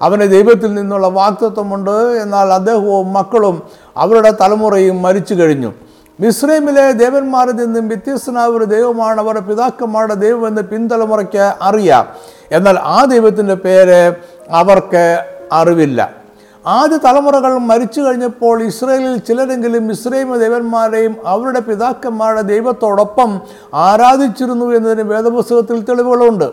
അവന് 0.02 0.32
ദൈവത്തിൽ 0.32 0.74
നിന്നുള്ള 0.74 1.08
വാക്തത്വമുണ്ട് 1.08 1.92
എന്നാൽ 1.92 2.48
അദ്ദേഹവും 2.48 3.14
മക്കളും 3.14 3.64
അവരുടെ 3.98 4.32
തലമുറയും 4.42 5.02
മരിച്ചു 5.02 5.34
കഴിഞ്ഞു. 5.34 5.74
മിസ്രൈമിലെ 6.20 6.92
ദേവന്മാരിൽ 6.92 7.52
നിന്നും 7.52 7.88
വ്യത്യസ്തനായ 7.88 8.48
ഒരു 8.48 8.66
ദൈവമാണ് 8.66 9.20
അവരുടെ 9.20 9.40
പിതാക്കന്മാരുടെ 9.40 10.14
ദൈവമെന്ന് 10.14 10.62
പിൻതലമുറയ്ക്ക് 10.62 11.54
അറിയാം. 11.62 12.08
എന്നാൽ 12.52 12.80
ആ 12.80 13.06
ദൈവത്തിന്റെ 13.06 13.54
പേര് 13.54 14.16
അവർക്ക് 14.52 15.26
അറിവില്ല. 15.52 16.19
ആദ്യ 16.66 16.98
തലമുറകൾ 16.98 17.58
മരിച്ചു 17.58 18.02
കഴിഞ്ഞപ്പോൾ 18.02 18.64
ഇസ്രയേലിൽ 18.64 19.18
ചിലരെങ്കിലും 19.18 19.92
ഇസ്രൈമ 19.92 20.38
ദേവന്മാരെയും 20.38 21.16
അവരുടെ 21.26 21.60
പിതാക്കന്മാരുടെ 21.60 22.42
ദൈവത്തോടൊപ്പം 22.42 23.40
ആരാധിച്ചിരുന്നു 23.74 24.66
എന്നതിന് 24.66 25.02
വേദപുസ്തകത്തിൽ 25.02 25.82
തെളിവുകളുണ്ട്. 25.82 26.52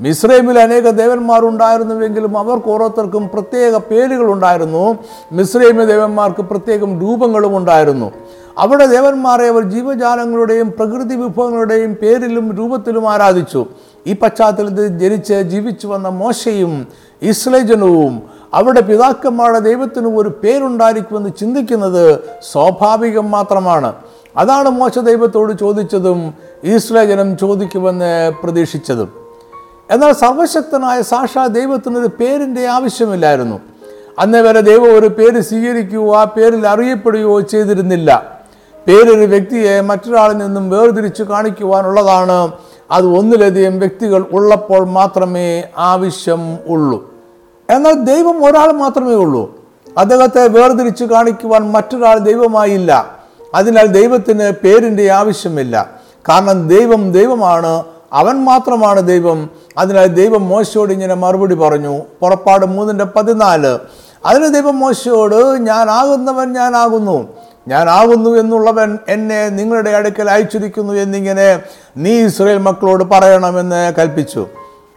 മിസ്രൈമിൽ 0.00 0.58
അനേക 0.58 0.90
ദേവന്മാരുണ്ടായിരുന്നുവെങ്കിലും 0.90 2.38
അവർക്ക് 2.38 2.68
ഓരോരുത്തർക്കും 2.68 3.30
പ്രത്യേക 3.34 3.76
പേരുകളുണ്ടായിരുന്നു 3.76 4.98
മിസ്രൈമ 5.32 5.84
ദേവന്മാർക്ക് 5.84 6.42
പ്രത്യേകം 6.42 7.00
രൂപങ്ങളും 7.00 7.56
ഉണ്ടായിരുന്നു. 7.56 8.12
അവിടെ 8.58 8.86
ദേവന്മാരെ 8.86 9.48
അവർ 9.48 9.62
ജീവജാലങ്ങളുടെയും 9.62 10.70
പ്രകൃതി 10.70 11.14
വിഭവങ്ങളുടെയും 11.14 11.94
പേരിലും 11.94 12.56
രൂപത്തിലും 12.56 13.10
ആരാധിച്ചു. 13.10 13.66
ഈ 14.06 14.12
പശ്ചാത്തലത്തിൽ 14.12 14.86
ജനിച്ച് 14.86 15.34
ജീവിച്ചു 15.34 15.86
വന്ന 15.86 16.08
മോശയും 16.08 16.86
ഇസ്രയേൽ 17.22 17.66
ജനവും 17.66 18.31
അവരുടെ 18.54 18.80
പിതാക്കന്മാരുടെ 18.80 19.58
ദൈവത്തിന് 19.58 20.16
ഒരു 20.16 20.28
പേരുണ്ടായിരിക്കുമെന്ന് 20.28 21.30
ചിന്തിക്കുന്നത് 21.40 22.20
സ്വാഭാവികം 22.52 23.30
മാത്രമാണ്. 23.30 23.92
അതാണ് 24.36 24.68
മോശ 24.68 24.98
ദൈവത്തോട് 24.98 25.52
ചോദിച്ചതും 25.52 26.34
ഈശ്വരജനം 26.64 27.08
ജനം 27.08 27.36
ചോദിക്കുമെന്ന് 27.36 28.32
പ്രതീക്ഷിച്ചതും. 28.42 29.12
എന്നാൽ 29.90 30.12
സർവശക്തനായ 30.12 31.02
സാക്ഷാ 31.02 31.46
ദൈവത്തിനൊരു 31.46 32.06
പേരിന്റെ 32.06 32.66
ആവശ്യമില്ലായിരുന്നു. 32.66 33.60
അന്നേ 34.18 34.40
വരെ 34.40 34.60
ദൈവം 34.60 34.98
ഒരു 34.98 35.06
പേര് 35.06 35.40
സ്വീകരിക്കുകയോ 35.40 36.16
ആ 36.16 36.24
പേരിൽ 36.24 36.68
അറിയപ്പെടുകയോ 36.68 37.40
ചെയ്തിരുന്നില്ല. 37.40 38.40
പേരൊരു 38.86 39.26
വ്യക്തിയെ 39.26 39.80
മറ്റൊരാളിൽ 39.80 40.36
നിന്നും 40.36 40.70
വേർതിരിച്ചു 40.70 41.22
കാണിക്കുവാനുള്ളതാണ്. 41.22 42.52
അത് 42.90 43.06
ഒന്നിലധികം 43.06 43.78
വ്യക്തികൾ 43.78 44.26
ഉള്ളപ്പോൾ 44.32 44.84
മാത്രമേ 44.84 45.64
ആവശ്യം 45.78 46.58
ഉള്ളൂ. 46.66 47.11
എന്നാൽ 47.72 47.92
ദൈവം 47.92 48.44
ഒരാൾ 48.44 48.72
മാത്രമേ 48.72 49.14
ഉള്ളൂ. 49.14 49.56
അദ്ദേഹത്തെ 49.98 50.48
വേർതിരിച്ച് 50.48 51.04
കാണിക്കുവാൻ 51.04 51.72
മറ്റൊരാൾ 51.72 52.18
ദൈവമായില്ല. 52.18 53.18
അതിനാൽ 53.54 53.86
ദൈവത്തിന് 53.86 54.50
പേരിന്റെ 54.50 55.10
ആവശ്യമില്ല. 55.10 55.90
കാരണം 56.28 56.68
ദൈവം 56.68 57.12
ദൈവമാണ് 57.12 57.84
അവൻ 58.12 58.44
മാത്രമാണ് 58.44 59.02
ദൈവം. 59.02 59.50
അതിനാൽ 59.78 60.06
ദൈവം 60.06 60.48
മോശയോട് 60.48 60.92
ഇങ്ങനെ 60.92 61.14
മറുപടി 61.14 61.54
പറഞ്ഞു. 61.54 62.00
പുറപ്പാട് 62.20 62.66
മൂന്നിന്റെ 62.66 63.04
പതിനാല്. 63.04 63.78
അതിന് 64.26 64.54
ദൈവം 64.54 64.78
മോശയോട് 64.78 65.34
ഞാനാകുന്നവൻ 65.34 66.52
ഞാനാകുന്നു 66.52 67.28
ഞാനാകുന്നു 67.68 68.30
എന്നുള്ളവൻ 68.30 68.98
എന്നെ 69.08 69.48
നിങ്ങളുടെ 69.48 69.90
അടുക്കൽ 69.90 70.30
അയച്ചിരിക്കുന്നു 70.30 70.92
എന്നിങ്ങനെ 70.92 71.62
നീ 71.96 72.24
ഇസ്രയേൽ 72.24 72.58
മക്കളോട് 72.58 73.04
പറയണമെന്ന് 73.04 73.92
കൽപ്പിച്ചു. 73.98 74.46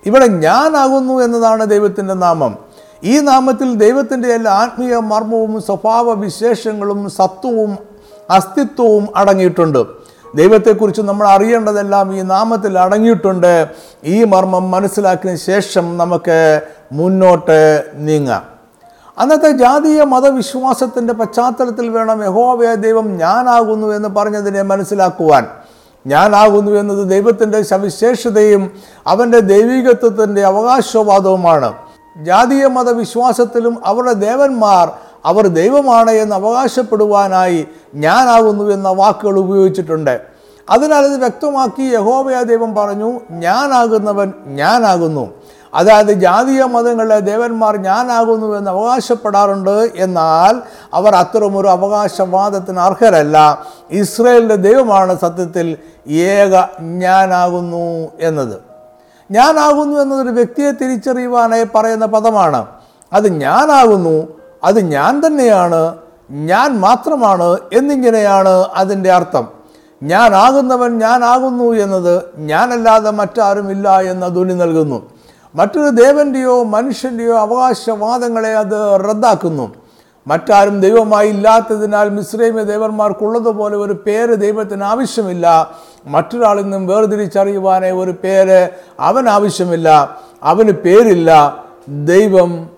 ഇവിടെ 0.05 0.27
ഞാനാകുന്നു 0.27 1.13
എന്നതാണ് 1.13 1.65
ദൈവത്തിന്റെ 1.65 2.13
നാമം. 2.13 2.57
ഈ 3.03 3.19
നാമത്തിൽ 3.19 3.75
ദൈവത്തിന്റെ 3.75 4.33
എല്ലാ 4.33 4.51
ആത്മീയ 4.51 4.95
മർമ്മവും 4.95 5.61
സ്വഭാവ 5.61 6.13
വിശേഷങ്ങളും 6.13 7.09
സത്വവും 7.09 7.77
അസ്തിത്വവും 8.29 9.07
അടങ്ങിയിട്ടുണ്ട്. 9.15 9.85
ദൈവത്തെക്കുറിച്ച് 10.35 11.01
നമ്മൾ 11.01 11.27
അറിയേണ്ടതെല്ലാം 11.27 12.17
ഈ 12.17 12.21
നാമത്തിൽ 12.21 12.79
അടങ്ങിയിട്ടുണ്ട്. 12.79 13.67
ഈ 14.03 14.23
മർമ്മം 14.23 14.71
മനസ്സിലാക്കിയ 14.71 15.35
ശേഷം 15.35 15.97
നമുക്ക് 15.97 16.61
മുന്നോട്ട് 16.91 17.85
നീങ്ങാം. 17.95 18.41
അന്നത്തെ 19.17 19.51
ജാതീയ 19.51 20.03
മതവിശ്വാസത്തിന്റെ 20.03 21.13
പശ്ചാത്തലത്തിൽ 21.13 21.89
വേണം 21.89 22.23
യഹോവയ 22.23 22.75
ദൈവം 22.75 23.17
ഞാനാകുന്നു 23.17 23.87
എന്ന് 23.87 24.09
പറഞ്ഞതിനെ 24.09 24.61
മനസ്സിലാക്കുവാൻ. 24.61 25.47
ഞാനാകുന്നു 26.07 26.71
എന്നത് 26.71 27.09
ദൈവത്തിന്റെ 27.09 27.61
സവിശേഷതയും 27.61 28.71
അവന്റെ 29.07 29.39
ദൈവികത്വത്തിന്റെ 29.39 30.45
അവകാശവാദവുമാണ്. 30.45 31.73
ജാതീയ 32.17 32.67
മതവിശ്വാസത്തിലും 32.67 33.81
അവരുടെ 33.85 34.13
ദേവന്മാർ 34.13 34.91
അവർ 35.25 35.47
ദൈവമാണ് 35.47 36.11
എന്ന് 36.11 36.35
അവകാശപ്പെടുവാനായി 36.35 37.67
ഞാനാകുന്നു 37.95 38.71
എന്ന 38.71 38.89
വാക്കുകൾ 38.89 39.39
ഉപയോഗിച്ചിട്ടുണ്ട്. 39.39 40.21
അതിനാൽ 40.69 41.05
ഇത് 41.05 41.19
വ്യക്തമാക്കി 41.19 41.81
യഹോവയ 41.81 42.43
ദൈവം 42.43 42.75
പറഞ്ഞു 42.75 43.19
ഞാനാകുന്നവൻ 43.31 44.33
ഞാനാകുന്നു. 44.45 45.33
അതായത് 45.75 46.11
ജാതീയ 46.11 46.63
മതങ്ങളിലെ 46.63 47.19
ദേവന്മാർ 47.19 47.77
ഞാനാകുന്നു 47.77 48.57
എന്ന് 48.57 48.71
അവകാശപ്പെടാറുണ്ട് 48.71 49.91
എന്നാൽ 49.95 50.61
അവർ 50.93 51.15
അത്തരമൊരു 51.15 51.67
അവകാശവാദത്തിന് 51.67 52.79
അർഹരല്ല. 52.79 53.65
ഇസ്രയേലിന്റെ 53.91 54.55
ദൈവമാണ് 54.55 55.19
സത്യത്തിൽ 55.19 55.77
ഏക 56.11 56.81
ഞാനാകുന്നു 56.81 58.11
എന്നത്. 58.19 58.59
ഞാനാകുന്നു 59.31 59.97
എന്നതൊരു 59.99 60.29
വ്യക്തിയെ 60.29 60.71
തിരിച്ചറിയുവാനായി 60.71 61.67
പറയുന്ന 61.75 62.05
പദമാണ്. 62.05 62.65
അത് 63.13 63.27
ഞാനാകുന്നു 63.27 64.27
അത് 64.63 64.79
ഞാൻ 64.79 65.21
തന്നെയാണ് 65.25 65.95
ഞാൻ 66.31 66.79
മാത്രമാണ് 66.79 67.57
എന്നിങ്ങനെയാണ് 67.73 68.65
അതിന്റെ 68.75 69.11
അർത്ഥം. 69.11 69.47
ഞാനാകുന്നവൻ 70.03 70.99
ഞാനാകുന്നു 70.99 71.73
എന്നത് 71.73 72.23
ഞാനല്ലാതെ 72.37 73.11
മറ്റാരുമില്ല 73.11 74.01
എന്ന 74.01 74.27
ധ്വനി 74.27 74.53
നൽകുന്നു. 74.53 75.14
മറ്റൊരു 75.55 75.89
ദേവന്റെയോ 75.89 76.63
മനുഷ്യന്റെയോ 76.63 77.37
അവകാശവാദങ്ങളെ 77.37 78.53
അത് 78.53 78.99
റദ്ദാക്കുന്നു. 79.09 79.75
മറ്റാരും 80.27 80.81
ദൈവമായി 80.81 81.29
ഇല്ലാത്തതിനാൽ 81.29 82.09
മിശ്രൈമ 82.09 82.61
ദേവന്മാർക്കുള്ളതുപോലെ 82.61 83.77
ഒരു 83.77 83.93
പേര് 83.93 84.35
ദൈവത്തിന് 84.35 84.83
ആവശ്യമില്ല. 84.83 85.71
മറ്റൊരാളിൽ 86.05 86.61
നിന്നും 86.61 86.87
വേർതിരിച്ചറിയുവാനേ 86.87 87.91
ഒരു 87.91 88.11
പേര് 88.11 88.69
അവൻ 88.99 89.29
ആവശ്യമില്ല. 89.29 90.17
അവന് 90.43 90.71
പേരില്ല. 90.71 91.63
ദൈവം 91.87 92.69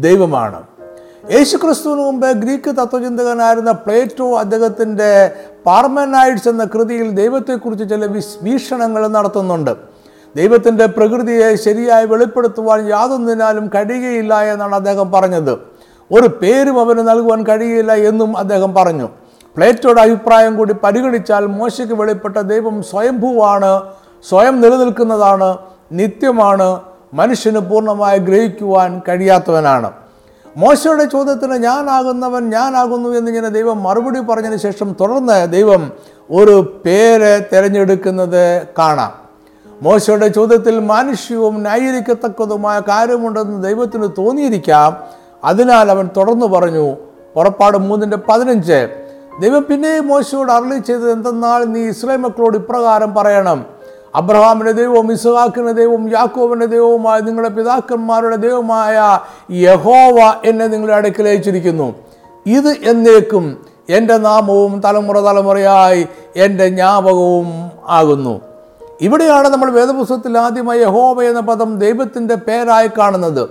ദൈവമാണ്. 0.00 0.62
യേശുക്രിസ്തുവിന് 1.32 2.00
മുമ്പ് 2.00 2.32
ഗ്രീക്ക് 2.32 2.70
തത്വചിന്തകനായിരുന്ന 2.70 3.72
പ്ലേറ്റോ 3.72 4.38
അദ്ദേഹത്തിന്റെ 4.38 5.32
പാർമനൈഡ്സ് 5.66 6.48
എന്ന 6.48 6.64
കൃതിയിൽ 6.64 7.10
ദൈവത്തെക്കുറിച്ച് 7.10 7.88
ചില 7.88 8.06
വീക്ഷണങ്ങൾ 8.42 9.06
നടത്തുന്നുണ്ട്. 9.06 9.95
ദൈവത്തിന്റെ 10.36 10.86
പ്രകൃതിയെ 10.86 11.54
ശരിയായി 11.54 12.06
വെളിപ്പെടുത്തുവാൻ 12.06 12.88
യാതൊന്നിനാലും 12.88 13.70
കഴിയുകയില്ല 13.74 14.42
എന്നാണ് 14.42 14.74
അദ്ദേഹം 14.74 15.12
പറഞ്ഞത്. 15.12 15.52
ഒരു 16.12 16.26
പേരും 16.26 16.80
അവന് 16.80 16.98
നൽകുവാൻ 16.98 17.42
കഴിയില്ല 17.42 17.92
എന്നും 17.92 18.38
അദ്ദേഹം 18.38 18.74
പറഞ്ഞു. 18.74 19.08
പ്ലേറ്റോയുടെ 19.56 20.00
അഭിപ്രായം 20.00 20.56
കൂടി 20.56 20.72
പരിഗണിച്ചാൽ 20.72 21.46
മോശയ്ക്ക് 21.46 21.94
വെളിപ്പെട്ട 21.94 22.38
ദൈവം 22.38 22.82
സ്വയംഭൂവാണ് 22.82 23.82
സ്വയം 24.28 24.60
നിലനിൽക്കുന്നതാണ് 24.60 25.58
നിത്യമാണ് 25.92 26.80
മനുഷ്യന് 27.14 27.58
പൂർണമായി 27.58 28.18
ഗ്രഹിക്കുവാൻ 28.18 29.02
കഴിയാത്തവനാണ്. 29.08 29.90
മോശയുടെ 30.56 31.04
ചോദ്യത്തിന് 31.04 31.54
ഞാനാകുന്നവൻ 31.54 32.50
ഞാനാകുന്നു 32.50 33.08
എന്നിങ്ങനെ 33.08 33.48
ദൈവം 33.48 33.82
മറുപടി 33.82 34.20
പറഞ്ഞതിന് 34.20 34.56
ശേഷം 34.56 34.96
തുടർന്ന് 35.00 35.52
ദൈവം 35.52 35.92
ഒരു 36.30 36.82
പേര് 36.86 37.44
തിരഞ്ഞെടുക്കുന്നത് 37.52 38.66
കാണാം. 38.78 39.25
മോശയുടെ 39.82 40.28
ചോദ്യത്തിൽ 40.28 40.78
മാനുഷ്യവും 40.78 41.62
ന്യായീകരിക്കത്തക്കതുമായ 41.62 42.80
കാര്യമുണ്ടെന്ന് 42.80 43.64
ദൈവത്തിന് 43.64 44.08
തോന്നിയിരിക്കാം. 44.18 44.96
അതിനാൽ 45.44 45.90
അവൻ 45.90 46.08
തുടർന്നു 46.16 46.46
പറഞ്ഞു 46.46 46.96
പുറപ്പാട് 47.34 47.78
മൂന്നിന്റെ 47.78 48.16
പതിനഞ്ച്. 48.16 48.88
ദൈവം 49.40 49.66
പിന്നെയും 49.70 50.06
മോശയോട് 50.06 50.52
അരളി 50.52 50.78
ചെയ്തത് 50.78 51.12
എന്തെന്നാൽ 51.12 51.64
നീ 51.64 51.80
ഇസ്രായേൽ 51.80 52.20
മക്കളോട് 52.20 52.56
ഇപ്രകാരം 52.56 53.14
പറയണം. 53.14 53.66
അബ്രഹാമിന്റെ 54.14 54.72
ദൈവവും 54.72 55.12
ഇസ്ഹാക്കിന്റെ 55.12 55.72
ദൈവവും 55.72 56.12
യാക്കോബിന്റെ 56.12 56.66
ദൈവവുമായ 56.66 57.20
നിങ്ങളുടെ 57.20 57.48
പിതാക്കന്മാരുടെ 57.48 58.36
ദൈവമായ 58.36 59.18
യഹോവ 59.50 60.34
എന്നെ 60.44 60.66
നിങ്ങളുടെ 60.66 60.96
അടുക്കൽ 60.96 61.28
അയച്ചിരിക്കുന്നു. 61.28 61.94
ഇത് 62.46 62.68
എന്നേക്കും 62.68 63.64
എന്റെ 63.88 64.16
നാമവും 64.16 64.80
തലമുറ 64.80 65.20
തലമുറയായി 65.20 66.06
എന്റെ 66.36 66.68
ജ്ഞാപകവും 66.68 67.70
ആകുന്നു. 67.88 68.40
ഇവിടെയാണ് 69.00 69.48
നമ്മൾ 69.48 69.70
വേദപുസ്തകത്തിൽ 69.70 70.38
ആദ്യമായി 70.38 70.80
യഹോവ 70.80 71.22
എന്ന 71.22 71.40
പദം 71.40 71.78
ദൈവത്തിന്റെ 71.78 72.34
പേരായി 72.34 72.90
കാണുന്നത്. 72.98 73.48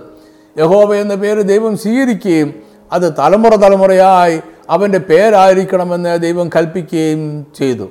യഹോവ 0.58 0.94
എന്ന 0.94 1.14
പേര് 1.14 1.42
ദൈവം 1.48 1.78
സ്വീകരിക്കുകയും 1.78 2.54
അത് 2.92 3.14
തലമുറ 3.18 3.54
തലമുറയായി 3.54 4.40
അവന്റെ 4.70 4.98
പേരായിരിക്കണമെന്ന് 4.98 6.22
ദൈവം 6.22 6.48
കൽപ്പിക്കുകയും 6.48 7.46
ചെയ്തു. 7.58 7.88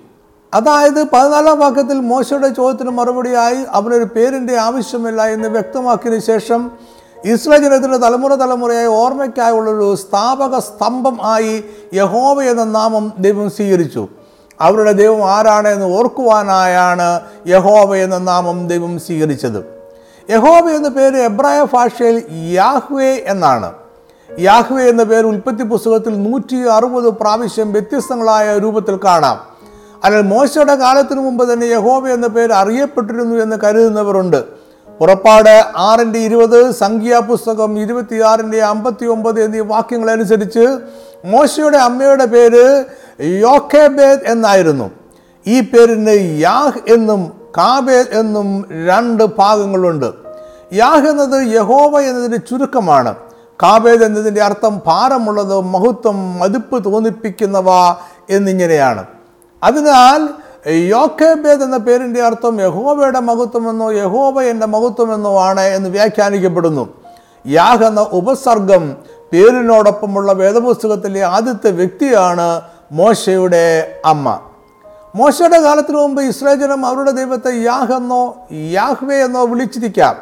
അതായത് 0.53 1.03
പതിനാലാം 1.03 1.59
വാക്യത്തിൽ 1.59 1.93
മോശയുടെ 1.93 2.47
ചോദ്യത്തിന് 2.47 2.89
മറുപടിയായി 2.89 3.57
അവനൊരു 3.69 4.03
പേരിന്റെ 4.03 4.57
ആവശ്യമില്ല 4.57 5.25
എന്ന് 5.25 5.47
വ്യക്തമാക്കിയതിനു 5.47 6.19
ശേഷം 6.19 6.71
ഇസ്രായേൽ 7.25 7.63
ജനത്തിന്റെ 7.63 7.97
തലമുറ 7.97 8.35
തലമുറയായി 8.35 8.85
ഓർമ്മയ്ക്കായുള്ളൊരു 8.85 9.95
സ്ഥാപക 9.95 10.59
സ്തംഭം 10.59 11.17
ആയി 11.24 11.63
യഹോവ 11.93 12.43
എന്ന 12.43 12.63
നാമം 12.63 13.13
ദൈവം 13.19 13.50
സ്വീകരിച്ചു. 13.50 14.07
അവരുടെ 14.62 14.91
ദൈവം 14.91 15.31
ആരാണ് 15.31 15.67
എന്ന് 15.67 15.85
ഓർക്കുവാനായാണ് 15.85 17.19
യഹോവ 17.47 17.95
എന്ന 17.95 18.17
നാമം 18.17 18.67
ദൈവം 18.67 19.00
സ്വീകരിച്ചത്. 19.00 19.75
യഹോവ 20.29 20.69
എന്ന 20.69 20.88
പേര് 20.88 21.17
എബ്രായ 21.17 21.65
ഭാഷയിൽ 21.74 22.24
യാഹ്വേ 22.31 23.24
എന്നാണ്. 23.25 23.74
യാഹ്വേ 24.39 24.83
എന്ന 24.83 25.03
പേര് 25.03 25.25
ഉൽപ്പത്തി 25.25 25.63
പുസ്തകത്തിൽ 25.63 26.31
നൂറ്റി 26.31 26.55
അറുപത് 26.55 27.09
പ്രാവശ്യം 27.09 27.74
വ്യത്യസ്തങ്ങളായ 27.74 28.57
രൂപത്തിൽ 28.57 29.00
കാണാം. 29.05 29.55
അതിനാൽ 30.03 30.21
മോശയുടെ 30.21 30.75
കാലത്തിനു 30.75 31.21
മുമ്പ് 31.21 31.53
തന്നെ 31.53 31.65
യഹോവ 31.65 32.09
എന്ന 32.09 32.27
പേര് 32.27 32.51
അറിയപ്പെട്ടിരുന്നു 32.51 33.35
എന്ന് 33.35 33.55
കരുതുന്നവരുണ്ട്. 33.63 34.43
പുറപ്പാട് 35.00 35.63
ആറിന്റെ 35.77 36.19
ഇരുപത് 36.19 36.71
സംഖ്യാപുസ്തകം 36.71 37.79
ഇരുപത്തിയാറിന്റെ 37.79 38.62
അമ്പത്തി 38.62 39.05
ഒമ്പത് 39.05 39.43
എന്നീ 39.43 39.59
വാക്യങ്ങളനുസരിച്ച് 39.59 40.79
മോശയുടെ 41.25 41.77
അമ്മയുടെ 41.77 42.25
പേര് 42.25 42.86
യോക്കേബേദ് 43.22 44.20
എന്നായിരുന്നു. 44.25 44.91
ഈ 45.48 45.60
പേരിന് 45.60 46.39
യാഹ് 46.39 46.94
എന്നും 46.94 47.32
കാബേദ് 47.58 48.08
എന്നും 48.12 48.65
രണ്ട് 48.88 49.24
ഭാഗങ്ങളുണ്ട്. 49.24 50.12
യാഹ് 50.74 51.08
എന്നത് 51.08 51.55
യഹോവ 51.55 52.00
എന്നതിന്റെ 52.00 52.38
ചുരുക്കമാണ്. 52.38 53.15
കാബേദ് 53.63 54.03
എന്നതിന്റെ 54.03 54.44
അർത്ഥം 54.44 54.82
ഭാരമുള്ളത് 54.86 55.62
മഹത്വം 55.62 56.39
മതിപ്പ് 56.39 56.86
തോന്നിപ്പിക്കുന്നവ 56.86 57.65
എന്നിങ്ങനെയാണ്. 58.29 59.05
അതിനാൽ 59.63 60.29
യോക്കേബേദ് 60.70 61.63
എന്ന 61.63 61.77
പേരിന്റെ 61.77 62.22
അർത്ഥം 62.22 62.62
യഹോവയുടെ 62.62 63.20
മഹത്വമെന്നോ 63.20 63.91
യഹോവ 63.91 64.41
എന്റെ 64.41 64.65
മഹത്വമെന്നോ 64.65 65.39
ആണ് 65.39 65.62
എന്ന് 65.62 65.89
വ്യാഖ്യാനിക്കപ്പെടുന്നു. 65.89 66.94
യാഹ് 67.48 67.84
എന്ന 67.84 68.08
ഉപസർഗം 68.12 68.96
പേരിനോടൊപ്പമുള്ള 69.36 70.32
വേദപുസ്തകത്തിലെ 70.32 71.22
ആദ്യത്തെ 71.22 71.70
വ്യക്തിയാണ് 71.72 72.62
മോശയുടെ 72.92 73.96
അമ്മ. 74.06 74.39
മോശയുടെ 75.15 75.60
കാലത്തിനു 75.60 75.98
മുമ്പ് 75.98 76.22
ഇസ്രായേൽ 76.22 76.60
ജനം 76.60 76.86
അവരുടെ 76.86 77.12
ദൈവത്തെ 77.12 77.50
യാഹ് 77.63 77.94
എന്നോ 77.94 78.48
യാഹ്വേ 78.51 79.15
എന്നോ 79.15 79.46
വിളിച്ചിരിക്കാം. 79.46 80.15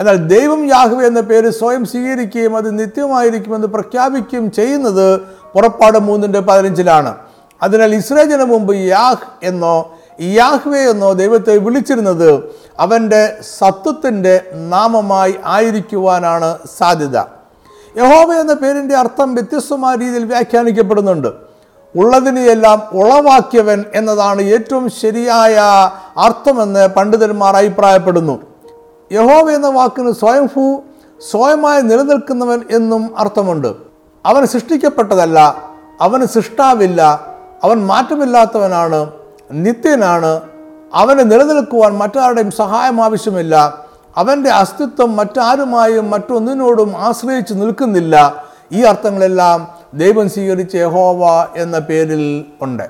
എന്നാൽ 0.00 0.16
ദൈവം 0.16 0.66
യാഹ്വേ 0.66 1.06
എന്ന 1.06 1.20
പേര് 1.20 1.50
സ്വയം 1.50 1.84
സ്വീകരിക്കുകയും 1.84 2.56
അത് 2.56 2.78
നിത്യമായിരിക്കുമെന്ന് 2.78 3.66
പ്രഖ്യാപിക്കുകയും 3.66 4.52
ചെയ്യുന്നത് 4.52 5.20
പുറപ്പാട് 5.54 5.98
മൂന്നിന്റെ 5.98 6.40
പതിനഞ്ചിലാണ്. 6.40 7.14
അതിനാൽ 7.62 7.94
ഇസ്രായേൽ 7.94 8.30
ജനം 8.30 8.48
മുമ്പ് 8.48 8.76
യാഹ് 8.76 9.24
എന്നോ 9.42 9.94
യാഹ്വേ 10.20 10.80
എന്നോ 10.90 11.12
ദൈവത്തെ 11.12 11.56
വിളിച്ചിരുന്നത് 11.56 12.44
അവന്റെ 12.78 13.38
സത്വത്തിന്റെ 13.58 14.44
നാമമായി 14.54 15.34
ആയിരിക്കുവാനാണ് 15.44 16.58
സാധ്യത. 16.78 17.41
യഹോവ 17.96 18.34
എന്ന 18.34 18.54
പേരിന്റെ 18.54 18.96
അർത്ഥം 18.96 19.34
വ്യത്യസ്തമായ 19.34 19.96
രീതിയിൽ 19.96 20.24
വ്യാഖ്യാനിക്കപ്പെടുന്നുണ്ട്. 20.24 21.28
ഉള്ളതിനെയെല്ലാം 21.96 22.82
ഉളവാക്കിയവൻ 22.92 23.84
എന്നതാണ് 23.94 24.42
ഏറ്റവും 24.42 24.90
ശരിയായ 24.90 25.56
അർത്ഥമെന്ന് 26.16 26.88
പണ്ഡിതന്മാർ 26.88 27.56
അഭിപ്രായപ്പെടുന്നു. 27.56 28.40
യഹോവ 29.12 29.50
എന്ന 29.50 29.68
വാക്കിന് 29.68 30.12
സ്വയംഭൂ 30.12 30.80
സ്വയമായി 31.30 31.82
നിലനിൽക്കുന്നവൻ 31.82 32.60
എന്നും 32.70 33.18
അർത്ഥമുണ്ട്. 33.18 33.74
അവൻ 34.26 34.46
സൃഷ്ടിക്കപ്പെട്ടതല്ല 34.46 35.38
അവന് 36.00 36.24
സൃഷ്ടാവില്ല 36.24 37.02
അവൻ 37.64 37.86
മാറ്റമില്ലാത്തവനാണ് 37.86 39.10
നിത്യനാണ് 39.50 40.40
അവന് 40.94 41.18
നിലനിൽക്കുവാൻ 41.18 41.98
മറ്റാരുടെയും 41.98 42.50
സഹായം 42.50 43.04
ആവശ്യമില്ല 43.04 43.82
അവന്റെ 44.16 44.50
അസ്തിത്വം 44.50 45.16
മറ്റാരുമായും 45.16 46.10
മറ്റൊന്നിനോടും 46.10 46.96
ആശ്രയിച്ച് 46.96 47.54
നിൽക്കുന്നില്ല. 47.54 48.44
ഈ 48.72 48.82
അർത്ഥങ്ങളെല്ലാം 48.82 49.68
ദൈവം 49.94 50.28
സ്വീകരിച്ച 50.28 50.74
യഹോവ 50.74 51.46
എന്ന 51.56 51.78
പേരിൽ 51.78 52.44
ഉണ്ട്. 52.62 52.82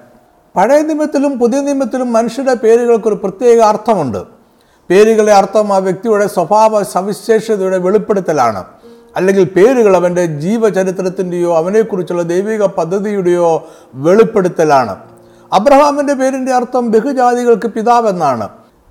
പഴയ 0.56 0.80
നിയമത്തിലും 0.80 1.38
പുതിയ 1.38 1.60
നിയമത്തിലും 1.60 2.12
മനുഷ്യരുടെ 2.12 2.54
പേരുകൾക്കൊരു 2.54 3.14
പ്രത്യേക 3.14 3.60
അർത്ഥമുണ്ട്. 3.60 4.18
പേരുകളെ 4.90 5.32
അർത്ഥം 5.32 5.72
ആ 5.72 5.76
വ്യക്തിയുടെ 5.76 6.26
സ്വഭാവ 6.26 6.82
സവിശേഷതയുടെ 6.82 7.78
വെളിപ്പെടുത്തലാണ്. 7.78 8.64
അല്ലെങ്കിൽ 9.16 9.44
പേരുകൾ 9.44 9.96
അവന്റെ 9.96 10.26
ജീവചരിത്രത്തിന്റെയോ 10.26 11.56
അവനെക്കുറിച്ചുള്ള 11.56 12.22
ദൈവിക 12.22 12.64
പദ്ധതിയുടെയോ 12.64 13.68
വെളിപ്പെടുത്തലാണ്. 13.94 14.96
അബ്രഹാമിന്റെ 15.52 16.14
പേരിന്റെ 16.14 16.52
അർത്ഥം 16.52 16.90
ബഹുജാതികൾക്ക് 16.90 17.66
പിതാവെന്നാണ്. 17.66 18.48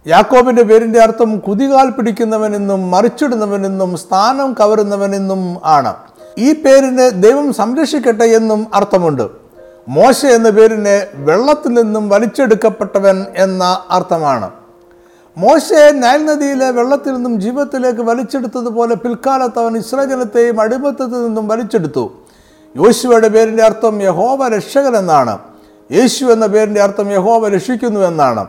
യാക്കോബിന്റെ 0.07 0.63
പേരിന്റെ 0.63 0.99
അർത്ഥം 0.99 1.39
കുതികാൽ 1.39 1.89
പിടിക്കുന്നവനെന്നും 1.89 2.91
മറിച്ചിടുന്നവനെന്നും 2.91 3.97
സ്ഥാനം 3.97 4.53
കവരുന്നവനെന്നും 4.53 5.57
ആണ്. 5.65 5.93
ഈ 6.37 6.53
പേരിന് 6.53 7.23
ദൈവം 7.23 7.53
സംരക്ഷിക്കട്ടെ 7.53 8.23
എന്നും 8.23 8.67
അർത്ഥമുണ്ട്. 8.73 9.29
മോശ 9.87 10.25
എന്ന 10.25 10.49
പേരിന് 10.49 11.05
വെള്ളത്തിൽ 11.13 11.73
നിന്നും 11.73 12.09
വലിച്ചെടുക്കപ്പെട്ടവൻ 12.09 13.25
എന്ന 13.37 13.85
അർത്ഥമാണ്. 13.89 14.51
മോശയെ 15.37 15.91
നൈൽ 15.91 16.25
നദിയിലെ 16.25 16.71
വെള്ളത്തിൽ 16.71 17.13
നിന്നും 17.13 17.41
ജീവിതത്തിലേക്ക് 17.41 17.99
വലിച്ചെടുത്തതുപോലെ 17.99 18.95
പിൽക്കാലത്ത് 18.95 19.59
അവൻ 19.59 19.77
ഇസ്രജനത്തെയും 19.77 20.61
അടിമത്തത്തിൽ 20.61 21.23
നിന്നും 21.23 21.47
വലിച്ചെടുത്തു. 21.47 22.11
യോശുവയുടെ 22.75 23.27
പേരിന്റെ 23.27 23.63
അർത്ഥം 23.63 24.01
യഹോവ 24.01 24.47
രക്ഷകൻ 24.47 24.97
എന്നാണ്. 24.97 25.39
യേശു 25.91 26.25
എന്ന 26.25 26.45
പേരിന്റെ 26.45 26.81
അർത്ഥം 26.81 27.11
യഹോവ 27.11 27.49
രക്ഷിക്കുന്നു 27.49 27.99
എന്നാണ്. 27.99 28.47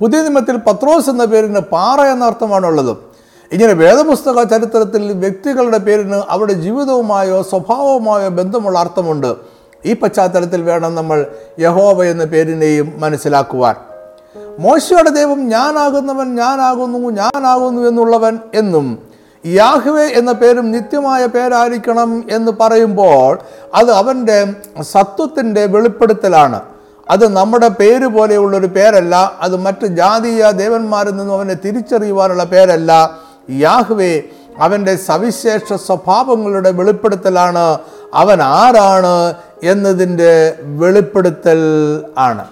പുതിയ 0.00 0.20
നിയമത്തിൽ 0.20 0.56
പത്രോസ് 0.56 1.10
എന്ന 1.10 1.24
പേരിന് 1.24 1.58
പാറ 1.58 2.00
എന്ന 2.00 2.24
അർത്ഥമാണുള്ളത്. 2.24 2.96
ഇങ്ങനെ 3.52 3.72
വേദപുസ്തക 3.72 4.42
ചരിത്രത്തിൽ 4.42 5.12
വ്യക്തികളുടെ 5.12 5.78
പേരിന് 5.78 6.22
അവരുടെ 6.28 6.52
ജീവിതവുമായോ 6.52 7.42
സ്വഭാവവുമായോ 7.42 8.28
ബന്ധമുള്ള 8.28 8.78
അർത്ഥമുണ്ട്. 8.78 9.34
ഈ 9.86 9.94
പശ്ചാത്തലത്തിൽ 9.94 10.62
വേണം 10.62 10.94
നമ്മൾ 10.94 11.26
യഹോവ 11.60 12.04
എന്ന 12.04 12.24
പേരിനെയും 12.24 12.92
മനസ്സിലാക്കുവാൻ. 12.96 13.74
മോശയുടെ 14.58 15.10
ദൈവം 15.10 15.48
ഞാനാകുന്നവൻ 15.48 16.34
ഞാനാകുന്നു 16.34 17.10
ഞാനാകുന്നു 17.10 17.82
എന്നുള്ളവൻ 17.88 18.38
എന്നും 18.54 18.98
യാഹ്വേ 19.46 20.02
എന്ന 20.02 20.32
പേരും 20.32 20.70
നിത്യമായ 20.70 21.26
പേരായിരിക്കണം 21.26 22.24
എന്ന് 22.30 22.52
പറയുമ്പോൾ 22.60 23.38
അത് 23.74 23.90
അവന്റെ 23.90 24.54
സത്വത്തിന്റെ 24.80 25.66
വെളിപ്പെടുത്തലാണ്. 25.66 26.60
അത് 27.12 27.24
നമ്മുടെ 27.36 27.68
പേര് 27.68 28.06
പോലെയുള്ളൊരു 28.06 28.66
പേരല്ല 28.66 29.38
അത് 29.40 29.56
മറ്റ് 29.56 29.86
ജാതീയ 29.86 30.50
ദേവന്മാരിൽ 30.50 31.10
നിന്നും 31.10 31.34
അവനെ 31.34 31.54
തിരിച്ചറിയുവാനുള്ള 31.54 32.44
പേരല്ല. 32.44 33.18
യാഹ്വേ 33.50 34.22
അവന്റെ 34.58 34.96
സവിശേഷ 34.96 35.72
സ്വഭാവങ്ങളുടെ 35.72 36.70
വെളിപ്പെടുത്തലാണ്. 36.70 37.78
അവൻ 38.14 38.42
ആരാണ് 38.42 39.34
എന്നതിന്റെ 39.62 40.58
വെളിപ്പെടുത്തൽ 40.62 41.60
ആണ്. 42.18 42.44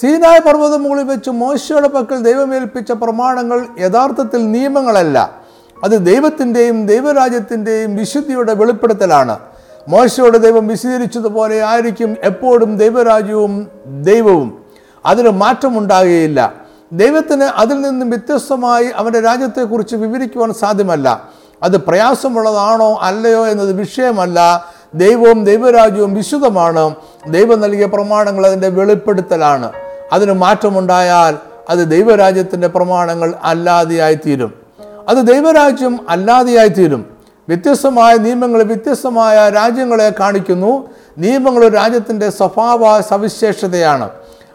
സീനായ 0.00 0.38
പർവതം 0.38 0.82
മുകളിൽ 0.82 1.04
വെച്ച് 1.04 1.30
മോശയുടെ 1.30 1.88
പക്കൽ 1.88 2.22
ദൈവമേൽപ്പിച്ച 2.22 2.92
പ്രമാണങ്ങൾ 2.92 3.66
യഥാർത്ഥത്തിൽ 3.78 4.50
നിയമങ്ങളല്ല. 4.50 5.18
അത് 5.84 6.06
ദൈവത്തിന്റെയും 6.06 6.86
ദൈവരാജ്യത്തിന്റെയും 6.86 7.96
വിശുദ്ധിയുടെ 7.96 8.54
വെളിപ്പെടുത്തലാണ്. 8.54 9.38
മോശയോട് 9.88 10.38
ദൈവം 10.38 10.66
വിശദീകരിച്ചതുപോലെ 10.66 11.64
ആയിരിക്കും 11.64 12.16
എപ്പോഴും 12.22 12.78
ദൈവരാജ്യവും 12.78 13.68
ദൈവവും. 13.86 14.64
അതിന് 15.06 15.28
മാറ്റമുണ്ടാകുകയില്ല. 15.28 16.54
ദൈവത്തിന് 16.92 17.44
അതിൽ 17.44 17.80
നിന്നും 17.80 18.10
വ്യത്യസ്തമായി 18.10 18.86
അവന്റെ 18.96 19.20
രാജ്യത്തെക്കുറിച്ച് 19.20 19.96
വിവരിക്കുവാൻ 19.96 20.52
സാധ്യമല്ല. 20.52 21.28
അത് 21.62 21.76
പ്രയാസമുള്ളതാണോ 21.76 22.98
അല്ലയോ 23.02 23.46
എന്നത് 23.46 23.72
വിഷയമല്ല. 23.72 24.66
ദൈവവും 24.94 25.44
ദൈവരാജ്യവും 25.44 26.14
വിശുദ്ധമാണ്. 26.14 26.94
ദൈവം 27.28 27.60
നൽകിയ 27.60 27.86
പ്രമാണങ്ങൾ 27.86 28.46
അതിന്റെ 28.46 28.68
വെളിപ്പെടുത്തലാണ്. 28.68 29.72
അതിന് 30.12 30.32
മാറ്റമുണ്ടായാൽ 30.32 31.38
അത് 31.70 31.90
ദൈവരാജ്യത്തിന്റെ 31.90 32.66
പ്രമാണങ്ങൾ 32.66 33.34
അല്ലാതെയായിത്തീരും. 33.44 34.54
അത് 35.08 35.16
ദൈവരാജ്യം 35.16 36.00
അല്ലാതെയായിത്തീരും. 36.08 37.13
വ്യത്യസ്തമായ 37.48 38.16
നിയമങ്ങൾ 38.16 38.62
വ്യത്യസ്തമായ 38.62 39.50
രാജ്യങ്ങളെ 39.50 40.12
കാണിക്കുന്നു. 40.20 40.88
നിയമങ്ങൾ 41.18 41.64
ഒരു 41.64 41.74
രാജ്യത്തിന്റെ 41.74 42.30
സ്വഭാവ 42.30 43.00
സവിശേഷതയാണ്. 43.00 44.10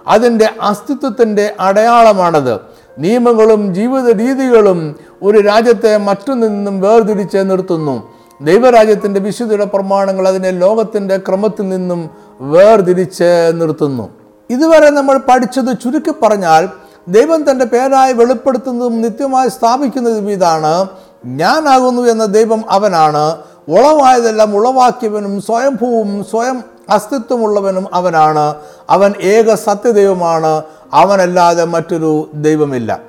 അതിന്റെ 0.08 0.50
അസ്തിത്വത്തിന്റെ 0.62 1.56
അടയാളമാണത്. 1.60 2.60
നിയമങ്ങളും 3.00 3.76
ജീവിത 3.76 4.18
രീതികളും 4.18 4.96
ഒരു 5.24 5.38
രാജ്യത്തെ 5.40 5.98
മറ്റൊന്നിൽ 5.98 6.48
നിന്നും 6.48 6.82
വേർതിരിച്ച് 6.82 7.38
നിർത്തുന്നു. 7.38 8.10
ദൈവരാജ്യത്തിന്റെ 8.42 9.20
വിശുദ്ധിയുടെ 9.20 9.66
പ്രമാണങ്ങൾ 9.66 10.28
അതിനെ 10.28 10.52
ലോകത്തിന്റെ 10.52 11.18
ക്രമത്തിൽ 11.18 11.70
നിന്നും 11.70 12.10
വേർതിരിച്ച് 12.42 13.52
നിർത്തുന്നു. 13.54 14.10
ഇതുവരെ 14.50 14.90
നമ്മൾ 14.90 15.18
പഠിച്ചത് 15.18 15.78
ചുരുക്കി 15.84 16.14
പറഞ്ഞാൽ 16.24 16.70
ദൈവം 17.08 17.52
തന്റെ 17.52 17.66
പേരായി 17.66 18.14
വെളിപ്പെടുത്തുന്നതും 18.14 19.02
നിത്യമായി 19.02 19.50
സ്ഥാപിക്കുന്നതും 19.50 20.32
ഇതാണ് 20.32 20.88
ഞാനാകുന്നു 21.26 22.02
എന്ന 22.02 22.26
ദൈവം 22.26 22.64
അവനാണ്. 22.70 23.38
ഉളവായതെല്ലാം 23.70 24.56
ഉളവാക്കിയവനും 24.56 25.42
സ്വയംഭൂവും 25.42 26.26
സ്വയം 26.32 26.64
അസ്തിത്വമുള്ളവനും 26.90 27.88
അവനാണ്. 27.94 28.56
അവൻ 28.90 29.14
ഏക 29.22 29.54
സത്യദൈവമാണ്. 29.54 30.64
അവനല്ലാതെ 30.94 31.66
മറ്റൊരു 31.66 32.30
ദൈവമില്ല. 32.34 33.00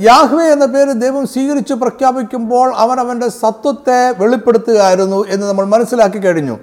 യാഹ്വേ 0.00 0.44
എന്ന 0.44 0.64
പേര് 0.64 0.92
ദൈവം 0.92 1.26
സ്വീകരിച്ച് 1.26 1.74
പ്രഖ്യാപിക്കുമ്പോൾ 1.74 2.74
അവൻ 2.74 3.00
അവന്റെ 3.00 3.28
സത്വത്തെ 3.28 4.14
വെളിപ്പെടുത്തുകയായിരുന്നു 4.18 5.24
എന്ന് 5.28 5.46
നമ്മൾ 5.46 5.64
മനസ്സിലാക്കി 5.64 6.18
കഴിഞ്ഞു. 6.18 6.58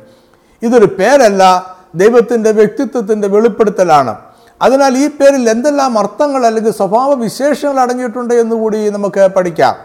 ഇതൊരു 0.64 0.86
പേരല്ല 0.86 1.76
ദൈവത്തിന്റെ 1.96 2.52
വ്യക്തിത്വത്തിന്റെ 2.52 3.28
വെളിപ്പെടുത്തലാണ്. 3.28 4.16
അതിനാൽ 4.62 4.98
ഈ 4.98 5.08
പേരിൽ 5.08 5.50
എന്തെല്ലാം 5.50 6.00
അർത്ഥങ്ങൾ 6.00 6.46
അല്ലെങ്കിൽ 6.46 6.74
സ്വഭാവ 6.74 7.14
വിശേഷങ്ങൾ 7.14 7.80
അടങ്ങിയിട്ടുണ്ട് 7.80 8.34
എന്നുകൂടി 8.34 8.90
നമുക്ക് 8.90 9.30
പഠിക്കാം. 9.36 9.76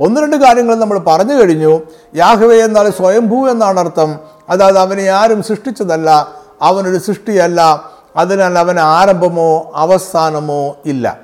ഒന്ന് 0.00 0.20
രണ്ട് 0.20 0.36
കാര്യങ്ങൾ 0.36 0.74
നമ്മൾ 0.74 0.98
പറഞ്ഞു 0.98 1.34
കഴിഞ്ഞു. 1.34 1.80
യാഹവേ 2.14 2.56
എന്നാൽ 2.56 2.90
സ്വയംഭൂ 2.90 3.48
എന്നാണ് 3.48 3.80
അർത്ഥം. 3.80 4.18
അതായത് 4.48 4.78
അവനെ 4.78 5.08
ആരും 5.08 5.42
സൃഷ്ടിച്ചതല്ല 5.42 6.28
അവനൊരു 6.62 6.98
സൃഷ്ടിയല്ല 6.98 7.84
അതിനാൽ 8.16 8.58
അവൻ 8.58 8.80
ആരംഭമോ 8.80 9.72
അവസാനമോ 9.74 10.76
ഇല്ല. 10.86 11.18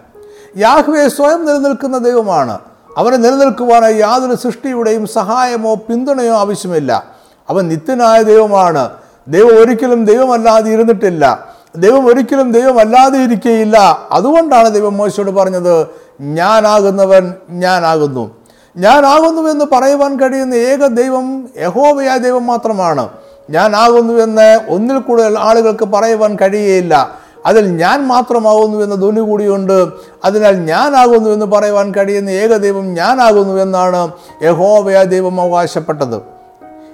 യാഹ്വേ 0.57 1.09
സ്വയം 1.09 1.45
നിലനിൽക്കുന്ന 1.45 1.99
ദൈവമാണ്. 1.99 2.59
അവനെ 2.97 3.17
നിലനിൽക്കുവാനായി 3.17 3.95
യാതൊരു 3.95 4.35
സൃഷ്ടിയുടെയും 4.35 5.07
സഹായമോ 5.07 5.75
പിന്തുണയോ 5.75 6.35
ആവശ്യമില്ല. 6.35 7.05
അവൻ 7.51 7.69
നിത്യനായ 7.69 8.23
ദൈവമാണ്. 8.23 8.89
ദൈവം 9.29 9.61
ഒരിക്കലും 9.61 10.05
ദൈവമല്ലാതെ 10.05 10.71
ഇരുന്നിട്ടില്ല. 10.71 11.55
ദൈവം 11.77 12.07
ഒരിക്കലും 12.07 12.53
ദൈവമല്ലാതെ 12.53 13.19
ഇരിക്കുകയില്ല 13.19 13.99
അതുകൊണ്ടാണ് 14.11 14.71
ദൈവം 14.71 14.97
മോശയോട് 14.97 15.31
പറഞ്ഞത് 15.31 15.87
ഞാനാകുന്നവൻ 16.21 17.35
ഞാനാകുന്നു. 17.51 18.40
ഞാനാകുന്നു 18.77 19.43
എന്ന് 19.43 19.65
പറയുവാൻ 19.73 20.17
കഴിയുന്ന 20.17 20.55
ഏക 20.55 20.87
ദൈവം 20.87 21.49
യഹോവയായ 21.63 22.19
ദൈവം 22.19 22.47
മാത്രമാണ്. 22.47 23.09
ഞാനാകുന്നു 23.51 24.15
എന്ന് 24.15 24.61
ഒന്നിൽ 24.69 24.99
കൂടുതൽ 24.99 25.39
ആളുകൾക്ക് 25.39 25.85
പറയുവാൻ 25.85 26.37
കഴിയുകയില്ല 26.37 27.11
അതിൽ 27.47 27.77
ഞാൻ 27.77 28.07
മാത്രമാകുന്നു 28.07 28.85
എന്ന 28.85 28.95
ധ്വനി 28.95 29.21
കൂടിയുണ്ട്. 29.21 29.89
അതിനാൽ 30.25 30.65
ഞാനാകുന്നു 30.65 31.31
എന്ന് 31.31 31.47
പറയുവാൻ 31.47 31.93
കഴിയുന്ന 31.97 32.31
ഏക 32.31 32.57
ദൈവം 32.57 32.95
ഞാനാകുന്നു 32.95 33.63
എന്നാണ് 33.63 34.13
യഹോവയ 34.43 35.05
ദൈവം 35.05 35.41
അവകാശപ്പെട്ടത്. 35.41 36.23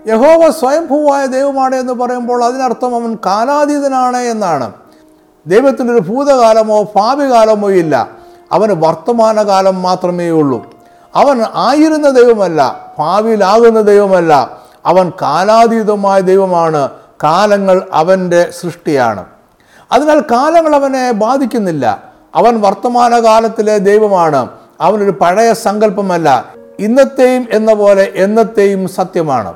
യഹോവ 0.09 0.51
സ്വയംഭൂവായ 0.51 1.27
ദൈവമാണ് 1.27 1.77
എന്ന് 1.77 1.93
പറയുമ്പോൾ 1.93 2.45
അതിനർത്ഥം 2.45 2.95
അവൻ 2.95 3.19
കാലാതീതനാണ് 3.27 4.17
എന്നാണ്. 4.17 4.73
ദൈവത്തിനൊരു 5.47 6.01
ഭൂതകാലമോ 6.01 6.83
ഭാവികാലമോ 6.83 7.71
ഇല്ല. 7.71 8.09
അവന് 8.53 8.73
വർത്തമാനകാലം 8.73 9.83
മാത്രമേ 9.83 10.31
ഉള്ളൂ 10.31 10.76
അവൻ 11.17 11.43
ആയിരുന്ന 11.55 12.11
ദൈവമല്ല 12.11 12.93
ഭാവിയിലാകുന്ന 12.99 13.81
ദൈവമല്ല 13.81 14.59
അവൻ 14.87 15.13
കാലാതീതമായ 15.23 16.21
ദൈവമാണ് 16.21 16.89
കാലങ്ങൾ 17.25 17.83
അവന്റെ 17.93 18.51
സൃഷ്ടിയാണ്. 18.61 19.25
അതിനാൽ 19.93 20.21
കാലങ്ങൾ 20.21 20.75
അവനെ 20.75 21.13
ബാധിക്കുന്നില്ല. 21.13 22.03
അവൻ 22.35 22.61
വർത്തമാനകാലത്തിലെ 22.61 23.79
ദൈവമാണ് 23.79 24.49
അവനൊരു 24.81 25.11
പഴയ 25.11 25.53
സങ്കല്പമല്ല 25.53 26.55
ഇന്നത്തെയും 26.79 27.49
എന്ന 27.51 27.75
പോലെ 27.75 28.13
എന്നത്തെയും 28.17 28.89
സത്യമാണ്. 28.89 29.55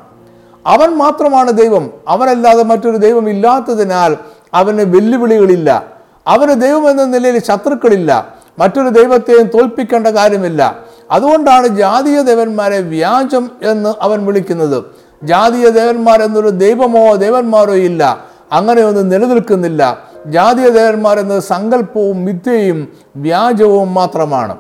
അവൻ 0.67 0.89
മാത്രമാണ് 0.89 1.53
ദൈവം 1.53 1.91
അവനല്ലാതെ 2.09 2.63
മറ്റൊരു 2.63 2.97
ദൈവം 2.97 3.31
ഇല്ലാത്തതിനാൽ 3.31 4.17
അവന് 4.55 4.81
വെല്ലുവിളികളില്ല. 4.81 5.85
അവന് 6.27 6.63
ദൈവം 6.63 6.91
എന്ന 6.91 7.05
നിലയിൽ 7.05 7.43
ശത്രുക്കളില്ല 7.43 8.35
മറ്റൊരു 8.59 8.89
ദൈവത്തെയും 8.89 9.47
തോൽപ്പിക്കേണ്ട 9.47 10.07
കാര്യമില്ല. 10.07 10.90
അതുകൊണ്ടാണ് 11.11 11.67
ജാതീയ 11.67 12.23
ദേവന്മാരെ 12.23 12.79
വ്യാജം 12.79 13.51
എന്ന് 13.63 13.95
അവൻ 14.01 14.27
വിളിക്കുന്നത്. 14.27 14.85
ജാതീയ 15.23 15.69
ദേവന്മാരെന്നൊരു 15.69 16.49
ദൈവമോ 16.49 17.15
ദേവന്മാരോ 17.15 17.75
ഇല്ല. 17.75 18.25
അങ്ങനെയൊന്നും 18.53 19.09
നിലനിൽക്കുന്നില്ല. 19.09 19.99
ജാതീയ 20.27 20.69
ദേവന്മാർ 20.69 21.19
എന്നത് 21.19 21.43
സങ്കല്പവും 21.43 22.25
മിഥ്യയും 22.25 22.89
വ്യാജവും 23.17 23.95
മാത്രമാണ്. 23.95 24.57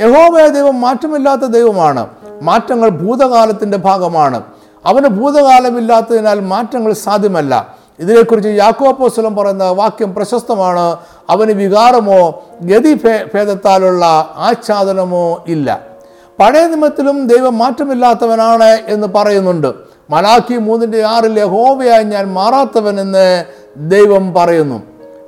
യഹോമയ 0.00 0.48
ദൈവം 0.48 0.80
മാറ്റമില്ലാത്ത 0.80 1.40
ദൈവമാണ്. 1.40 2.06
മാറ്റങ്ങൾ 2.42 2.88
ഭൂതകാലത്തിന്റെ 2.88 3.76
ഭാഗമാണ്. 3.76 4.42
അവന് 4.86 5.06
ഭൂതകാലമില്ലാത്തതിനാൽ 5.06 6.40
മാറ്റങ്ങൾ 6.40 6.92
സാധ്യമല്ല. 6.92 7.74
ഇതിനെക്കുറിച്ച് 7.98 8.48
യാക്കോപ്പോസ്വലം 8.48 9.36
പറയുന്ന 9.36 9.64
വാക്യം 9.64 10.14
പ്രശസ്തമാണ്. 10.14 10.96
അവന് 11.30 11.52
വികാരമോ 11.52 12.42
ഗതി 12.62 12.94
ഭേദത്താലുള്ള 13.34 14.06
ആച്ഛാദനമോ 14.36 15.44
ഇല്ല. 15.46 15.94
പഴയ 16.40 16.66
നിമത്തിലും 16.66 17.26
ദൈവം 17.26 17.58
മാറ്റമില്ലാത്തവനാണ് 17.58 18.78
എന്ന് 18.86 19.06
പറയുന്നുണ്ട്. 19.06 19.72
മലാഖി 20.10 20.56
മൂന്നിന്റെ 20.56 21.02
ആറിൽ 21.02 21.40
യഹോവയായി 21.40 22.04
ഞാൻ 22.04 22.32
മാറാത്തവൻ 22.32 23.00
എന്ന് 23.00 23.44
ദൈവം 23.76 24.34
പറയുന്നു. 24.34 24.82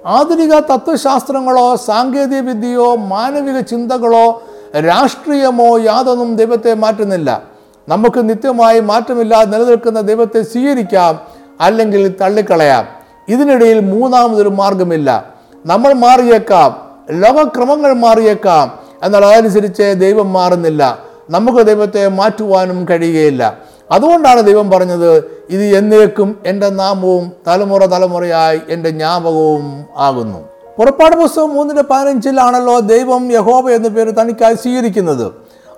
ആധുനിക 0.06 0.54
തത്വശാസ്ത്രങ്ങളോ 0.54 1.76
സാങ്കേതിക 1.76 2.40
വിദ്യയോ 2.40 2.96
മാനവിക 2.96 3.60
ചിന്തകളോ 3.60 4.42
രാഷ്ട്രീയമോ 4.76 5.78
യാതൊന്നും 5.78 6.36
ദൈവത്തെ 6.36 6.74
മാറ്റുന്നില്ല. 6.74 7.42
നമുക്ക് 7.88 8.28
നിത്യമായി 8.28 8.80
മാറ്റമില്ലാതെ 8.80 9.58
നിലനിൽക്കുന്ന 9.58 10.00
ദൈവത്തെ 10.00 10.42
സ്വീകരിക്കാം 10.42 11.20
അല്ലെങ്കിൽ 11.60 12.14
തള്ളിക്കളയാം. 12.20 12.86
ഇതിനിടയിൽ 13.28 13.80
മൂന്നാമതൊരു 13.80 14.48
മാർഗമില്ല. 14.48 15.35
നമ്മൾ 15.66 15.92
മാറിയേക്കാം. 15.92 16.76
ലോകക്രമങ്ങൾ 17.10 17.92
മാറിയേക്കാം. 17.92 18.78
എന്നാൽ 19.02 19.24
അതനുസരിച്ച് 19.24 19.94
ദൈവം 19.96 20.32
മാറുന്നില്ല. 20.32 20.98
നമുക്ക് 21.30 21.66
ദൈവത്തെ 21.66 22.08
മാറ്റുവാനും 22.08 22.86
കഴിയുകയില്ല. 22.90 23.58
അതുകൊണ്ടാണ് 23.90 24.42
ദൈവം 24.42 24.70
പറഞ്ഞത് 24.70 25.24
ഇത് 25.50 25.78
എന്നേക്കും 25.78 26.42
എന്റെ 26.46 26.68
നാമവും 26.68 27.32
തലമുറ 27.46 27.84
തലമുറയായി 27.84 28.60
എന്റെ 28.68 28.90
ജ്ഞാപകവും 28.90 29.84
ആകുന്നു. 29.96 30.38
പുറപ്പാട് 30.78 31.16
പുസ്തകം 31.16 31.54
മൂന്നിന്റെ 31.54 31.82
പതിനഞ്ചിലാണല്ലോ 31.82 32.78
ദൈവം 32.78 33.32
യഹോബ 33.32 33.70
എന്ന 33.70 33.88
പേര് 33.88 34.12
തനിക്കായി 34.20 34.54
സ്വീകരിക്കുന്നത്. 34.54 35.32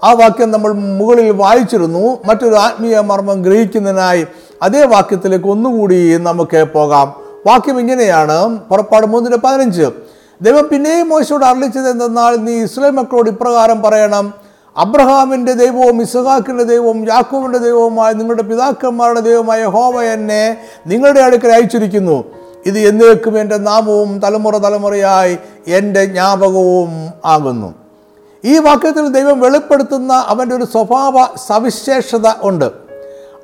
ആ 0.05 0.13
വാക്യം 0.13 0.51
നമ്മൾ 0.51 0.73
മുകളിൽ 0.73 1.31
വായിച്ചിരുന്നു. 1.31 2.19
മറ്റൊരു 2.25 2.55
ആത്മീയ 2.55 3.01
മർമ്മം 3.01 3.43
ഗ്രഹിക്കുന്നതിനായി 3.43 4.27
അതേ 4.63 4.85
വാക്യത്തിലേക്ക് 4.85 5.47
ഒന്നുകൂടി 5.47 6.17
നമുക്ക് 6.17 6.65
പോകാം. 6.75 7.28
വാക്യം 7.47 7.81
ഇങ്ങനെയാണ്. 7.81 8.59
പുറപ്പാട് 8.59 9.07
മൂന്നിന്റെ 9.07 9.39
പതിനഞ്ച്. 9.39 9.91
ദൈവം 10.43 10.69
പിന്നെയും 10.73 11.09
മോശയോട് 11.09 11.45
അറിയിച്ചത് 11.45 11.89
എന്തെന്നാൽ 11.89 12.37
നീ 12.37 12.63
ഇസ്രായേൽ 12.63 12.93
മക്കളോട് 12.93 13.31
ഇപ്രകാരം 13.31 13.83
പറയണം. 13.83 14.35
അബ്രഹാമിന്റെ 14.77 15.53
ദൈവവും 15.53 16.03
ഇസഹാക്കിന്റെ 16.03 16.65
ദൈവവും 16.65 17.09
യാക്കോവിന്റെ 17.09 17.59
ദൈവവുമായ 17.59 18.13
നിങ്ങളുടെ 18.13 18.43
പിതാക്കന്മാരുടെ 18.43 19.21
ദൈവമായ 19.21 19.65
ഹോവ 19.65 20.03
എന്നെ 20.03 20.59
നിങ്ങളുടെ 20.87 21.21
അടുക്കൽ 21.21 21.53
അയച്ചിരിക്കുന്നു. 21.53 22.25
ഇത് 22.67 22.79
എന്നേക്കും 22.79 23.41
എന്റെ 23.41 23.57
നാമവും 23.57 24.19
തലമുറ 24.19 24.57
തലമുറയായി 24.57 25.39
എന്റെ 25.67 26.05
ജ്ഞാപകവും 26.05 27.11
ആകുന്നു. 27.25 27.75
ഈ 28.45 28.59
വാക്യത്തിൽ 28.59 29.09
ദൈവം 29.09 29.41
വെളിപ്പെടുത്തുന്ന 29.41 30.13
അവന്റെ 30.13 30.57
ഒരു 30.57 30.65
സ്വഭാവ 30.65 31.27
സവിശേഷത 31.47 32.29
ഉണ്ട്. 32.43 32.88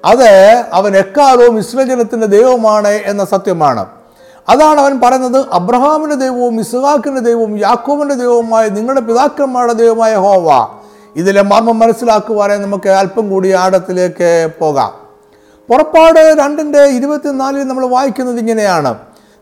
അത് 0.05 0.65
അവൻ 0.73 0.97
എക്കാലവും 0.97 1.59
ഇസ്രജനത്തിന്റെ 1.59 2.27
ദൈവമാണ് 2.27 2.89
എന്ന 2.89 3.25
സത്യമാണ്. 3.25 3.87
അതാണ് 4.49 4.81
അവൻ 4.81 5.01
പറയുന്നത് 5.01 5.47
അബ്രഹാമിന്റെ 5.53 6.17
ദൈവവും 6.17 6.61
ഇസ്ഹാക്കിന്റെ 6.61 7.21
ദൈവവും 7.21 7.59
യാക്കോബിന്റെ 7.59 8.15
ദൈവവുമായ 8.15 8.69
നിങ്ങളുടെ 8.69 9.01
പിതാക്കന്മാരുടെ 9.01 9.73
ദൈവമായ 9.73 10.15
ഹോവ 10.15 10.69
ഇതിലെ 11.17 11.43
മർമ്മം 11.43 11.79
മനസ്സിലാക്കുവാനായി 11.79 12.59
നമുക്ക് 12.59 12.89
അല്പം 12.89 13.31
കൂടി 13.31 13.51
ആഴത്തിലേക്ക് 13.51 14.49
പോകാം. 14.59 14.93
പുറപ്പാട് 15.71 16.37
രണ്ടിന്റെ 16.41 16.85
ഇരുപത്തിനാലിൽ 16.85 17.63
നമ്മൾ 17.63 17.87
വായിക്കുന്നത് 17.87 18.39
ഇങ്ങനെയാണ്. 18.39 18.95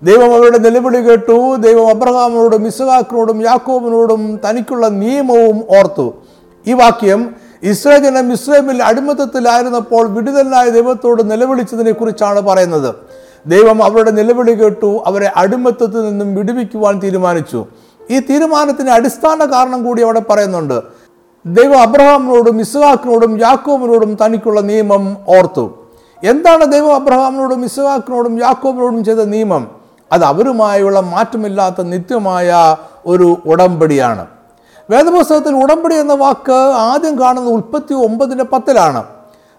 ദൈവം 0.03 0.35
അവരുടെ 0.35 0.59
നിലവിളി 0.59 0.98
കേട്ടു 0.98 1.57
ദൈവം 1.57 1.88
അബ്രഹാമിനോടും 1.88 2.66
ഇസ്ഹാക്കിനോടും 2.66 3.42
യാക്കോബിനോടും 3.42 4.40
തനിക്കുള്ള 4.48 4.88
നിയമവും 4.88 5.64
ഓർത്തു. 5.79 6.14
ഈ 6.66 6.72
വാക്യം 6.72 7.35
ഇസ്രായേൽ 7.62 8.03
ജനം 8.03 8.33
ഇസ്രേമിൽ 8.33 8.83
അടിമത്തത്തിലായിരുന്നപ്പോൾ 8.83 10.07
വിടുതലായ 10.07 10.68
ദൈവത്തോട് 10.68 11.31
നിലവിളിച്ചതിനെ 11.31 11.92
കുറിച്ചാണ് 11.92 12.40
പറയുന്നത്. 12.40 12.94
ദൈവം 13.46 13.85
അവരുടെ 13.85 14.11
നിലവിളി 14.11 14.53
കേട്ടു 14.53 15.03
അവരെ 15.07 15.33
അടിമത്തത്തിൽ 15.37 16.09
നിന്നും 16.09 16.35
വിടുവിക്കുവാൻ 16.35 17.01
തീരുമാനിച്ചു. 17.03 17.66
ഈ 18.11 18.18
തീരുമാനത്തിന് 18.18 18.90
അടിസ്ഥാന 18.90 19.44
കാരണം 19.44 19.85
കൂടി 19.85 20.03
അവിടെ 20.03 20.20
പറയുന്നുണ്ട്. 20.20 20.83
ദൈവം 21.46 21.81
അബ്രഹാമിനോടും 21.81 22.61
ഇസ്ഹാക്കിനോടും 22.61 23.40
യാക്കോബിനോടും 23.40 24.18
തനിക്കുള്ള 24.25 24.61
നിയമം 24.61 25.16
ഓർത്തു. 25.29 25.75
എന്താണ് 26.25 26.72
ദൈവം 26.72 26.94
അബ്രഹാമിനോടും 26.94 27.64
ഇസ്ഹാക്കിനോടും 27.64 28.40
യാക്കോബിനോടും 28.40 29.05
ചെയ്ത 29.05 29.18
നിയമം? 29.18 29.70
അത് 30.12 30.25
അവരുമായുള്ള 30.25 31.01
മാറ്റമില്ലാത്ത 31.01 31.83
നിത്യമായ 31.83 32.77
ഒരു 33.07 33.37
ഉടമ്പടിയാണ്. 33.46 34.27
വേദപുസ്തകത്തിൽ 34.92 35.55
ഉടമ്പടി 35.62 35.94
എന്ന 35.94 36.14
വാക്ക് 36.14 36.59
ആദ്യം 36.90 37.20
കാണുന്നത് 37.20 37.52
ഉൽപ്പത്തി 37.55 37.94
ഒമ്പതിന്റെ 37.94 38.44
പത്തിലാണ്. 38.44 39.02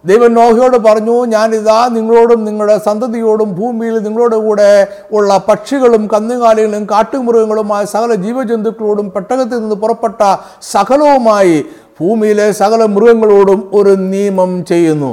ദൈവം 0.05 0.33
നോഹയോട് 0.33 0.77
പറഞ്ഞു 0.77 1.25
ഞാനിതാ 1.25 1.87
നിങ്ങളോടും 1.91 2.45
നിങ്ങളുടെ 2.45 2.77
സന്തതിയോടും 2.87 3.49
ഭൂമിയിൽ 3.59 3.95
നിങ്ങളുടെ 3.99 4.35
കൂടെ 4.35 4.87
ഉള്ള 5.11 5.37
പക്ഷികളും 5.47 6.03
കന്നുകാലികളും 6.13 6.87
കാട്ടുമൃഗങ്ങളുമായ 6.91 7.83
സകല 7.85 8.15
ജീവജന്തുക്കളോടും 8.15 9.11
പെട്ടകത്തിൽ 9.15 9.59
നിന്ന് 9.59 9.75
പുറപ്പെട്ട 9.75 10.21
സകലവുമായി 10.61 11.65
ഭൂമിയിലെ 11.99 12.51
സകല 12.51 12.83
മൃഗങ്ങളോടും 12.85 13.59
ഒരു 13.73 13.89
നിയമം 13.89 14.51
ചെയ്യുന്നു. 14.65 15.11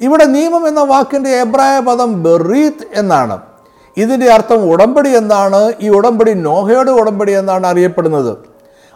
ഇവിടെ 0.00 0.24
നിയമം 0.24 0.68
എന്ന 0.68 0.80
വാക്കിന്റെ 0.80 1.30
എബ്രായ 1.30 1.80
പദം 1.80 2.10
ബെറീത്ത് 2.22 2.86
എന്നാണ്. 2.94 3.36
ഇതിന്റെ 3.96 4.28
അർത്ഥം 4.32 4.60
ഉടമ്പടി 4.72 5.10
എന്നാണ്. 5.16 5.72
ഈ 5.82 5.88
ഉടമ്പടി 5.88 6.32
നോഹയുടെ 6.48 6.90
ഉടമ്പടി 6.90 7.32
എന്നാണ് 7.32 7.66
അറിയപ്പെടുന്നത്. 7.66 8.32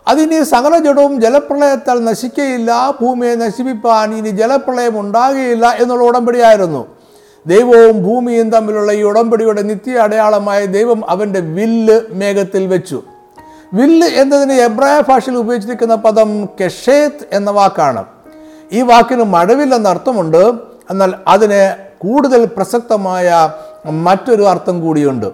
അതിനി 0.08 0.42
സകല 0.42 0.78
ജഡവും 0.78 1.20
ജലപ്രളയത്താൽ 1.20 2.04
നശിക്കയില്ല 2.04 2.94
ഭൂമിയെ 3.00 3.34
നശിപ്പിപ്പാൻ 3.34 4.14
ഇനി 4.14 4.28
ജലപ്രളയം 4.28 5.00
ഉണ്ടാകുകയില്ല 5.00 5.76
എന്നുള്ള 5.80 6.04
ഉടമ്പടിയായിരുന്നു. 6.04 6.86
ദൈവവും 7.46 8.02
ഭൂമിയും 8.02 8.50
തമ്മിലുള്ള 8.50 8.92
ഈ 8.92 9.02
ഉടമ്പടിയുടെ 9.02 9.62
നിത്യ 9.62 9.92
അടയാളമായ 9.92 10.66
ദൈവം 10.66 11.10
അവന്റെ 11.10 11.40
വില്ല് 11.40 12.00
മേഘത്തിൽ 12.10 12.66
വെച്ചു. 12.66 13.02
വില്ല് 13.74 14.06
എന്നതിന് 14.06 14.52
എബ്രായ 14.52 15.02
ഭാഷയിൽ 15.08 15.36
ഉപയോഗിച്ചിരിക്കുന്ന 15.36 15.94
പദം 15.94 16.46
കെഷേത്ത് 16.46 17.26
എന്ന 17.32 17.50
വാക്കാണ്. 17.50 18.04
ഈ 18.72 18.82
വാക്കിന് 18.82 19.22
മഴവില്ലെന്ന 19.22 19.88
അർത്ഥമുണ്ട് 19.88 20.52
എന്നാൽ 20.90 21.14
അതിന് 21.28 21.76
കൂടുതൽ 21.98 22.44
പ്രസക്തമായ 22.44 23.52
മറ്റൊരു 23.90 24.42
അർത്ഥം 24.42 24.80
കൂടിയുണ്ട്. 24.80 25.26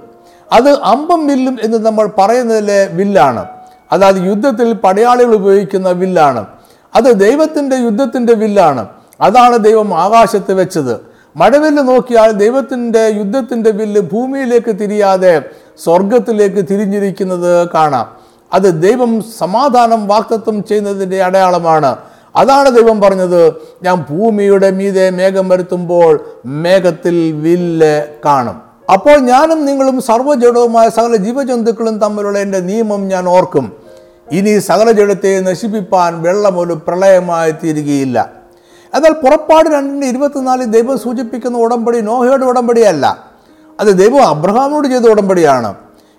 അത് 0.53 0.71
അമ്പം 0.83 1.27
വില്ലും 1.27 1.59
എന്ന് 1.63 1.79
നമ്മൾ 1.79 2.11
പറയുന്നതിലെ 2.19 2.87
വില്ലാണ്. 2.87 3.47
അതായത് 3.93 4.17
യുദ്ധത്തിൽ 4.17 4.73
പടയാളികൾ 4.73 5.35
ഉപയോഗിക്കുന്ന 5.35 5.91
വില്ലാണ്. 5.91 6.47
അത് 6.95 7.05
ദൈവത്തിന്റെ 7.05 7.77
യുദ്ധത്തിന്റെ 7.77 8.35
വില്ലാണ്. 8.35 8.87
അതാണ് 9.21 9.59
ദൈവം 9.59 9.95
ആകാശത്ത് 9.95 10.53
വെച്ചത്. 10.53 11.01
മഴവില്ല് 11.37 11.89
നോക്കിയാൽ 11.89 12.31
ദൈവത്തിന്റെ 12.31 13.07
യുദ്ധത്തിന്റെ 13.07 13.71
വില്ല് 13.71 14.01
ഭൂമിയിലേക്ക് 14.01 14.71
തിരിയാതെ 14.71 15.43
സ്വർഗത്തിലേക്ക് 15.85 16.57
തിരിഞ്ഞിരിക്കുന്നത് 16.57 17.69
കാണാം. 17.75 18.17
അത് 18.53 18.83
ദൈവം 18.83 19.23
സമാധാനം 19.39 20.09
വാക്തത്വം 20.09 20.65
ചെയ്യുന്നതിന്റെ 20.65 21.23
അടയാളമാണ്. 21.23 21.97
അതാണ് 22.37 22.71
ദൈവം 22.71 23.01
പറഞ്ഞത്. 23.01 23.53
ഞാൻ 23.83 24.05
ഭൂമിയുടെ 24.11 24.71
മീതെ 24.71 25.11
മേഘം 25.11 25.49
വരുത്തുമ്പോൾ 25.49 26.21
മേഘത്തിൽ 26.47 27.33
വില്ല് 27.33 28.07
കാണും. 28.25 28.63
അപ്പോൾ 28.93 29.17
ഞാനും 29.17 29.67
നിങ്ങളും 29.67 30.01
സർവജഡവുമായ 30.01 30.89
സകല 30.89 31.17
ജീവജന്തുക്കളും 31.17 31.99
തമ്മിലുള്ള 31.99 32.39
എന്റെ 32.39 32.61
നിയമം 32.61 33.09
ഞാൻ 33.09 33.29
ഓർക്കും. 33.29 33.80
ഇനി 34.33 34.59
സകല 34.59 34.91
ജഡത്തെ 34.91 35.41
നശിപ്പിപ്പാൻ 35.41 36.23
വെള്ളം 36.23 36.59
ഒരു 36.59 36.73
പ്രളയമായി 36.73 37.51
തീരുകയില്ല. 37.51 38.33
എന്നാൽ 38.95 39.13
പുറപ്പാട് 39.13 39.69
രണ്ടിന്റെ 39.69 40.07
ഇരുപത്തിനാലിൽ 40.07 40.65
ദൈവം 40.65 40.99
സൂചിപ്പിക്കുന്ന 40.99 41.59
ഉടമ്പടി 41.59 42.01
നോഹയുടെ 42.01 42.45
ഉടമ്പടിയല്ല. 42.45 43.31
അത് 43.81 43.87
ദൈവം 43.87 44.23
അബ്രഹാമിനോട് 44.29 44.89
ചെയ്ത 44.89 45.03
ഉടമ്പടിയാണ്. 45.03 45.75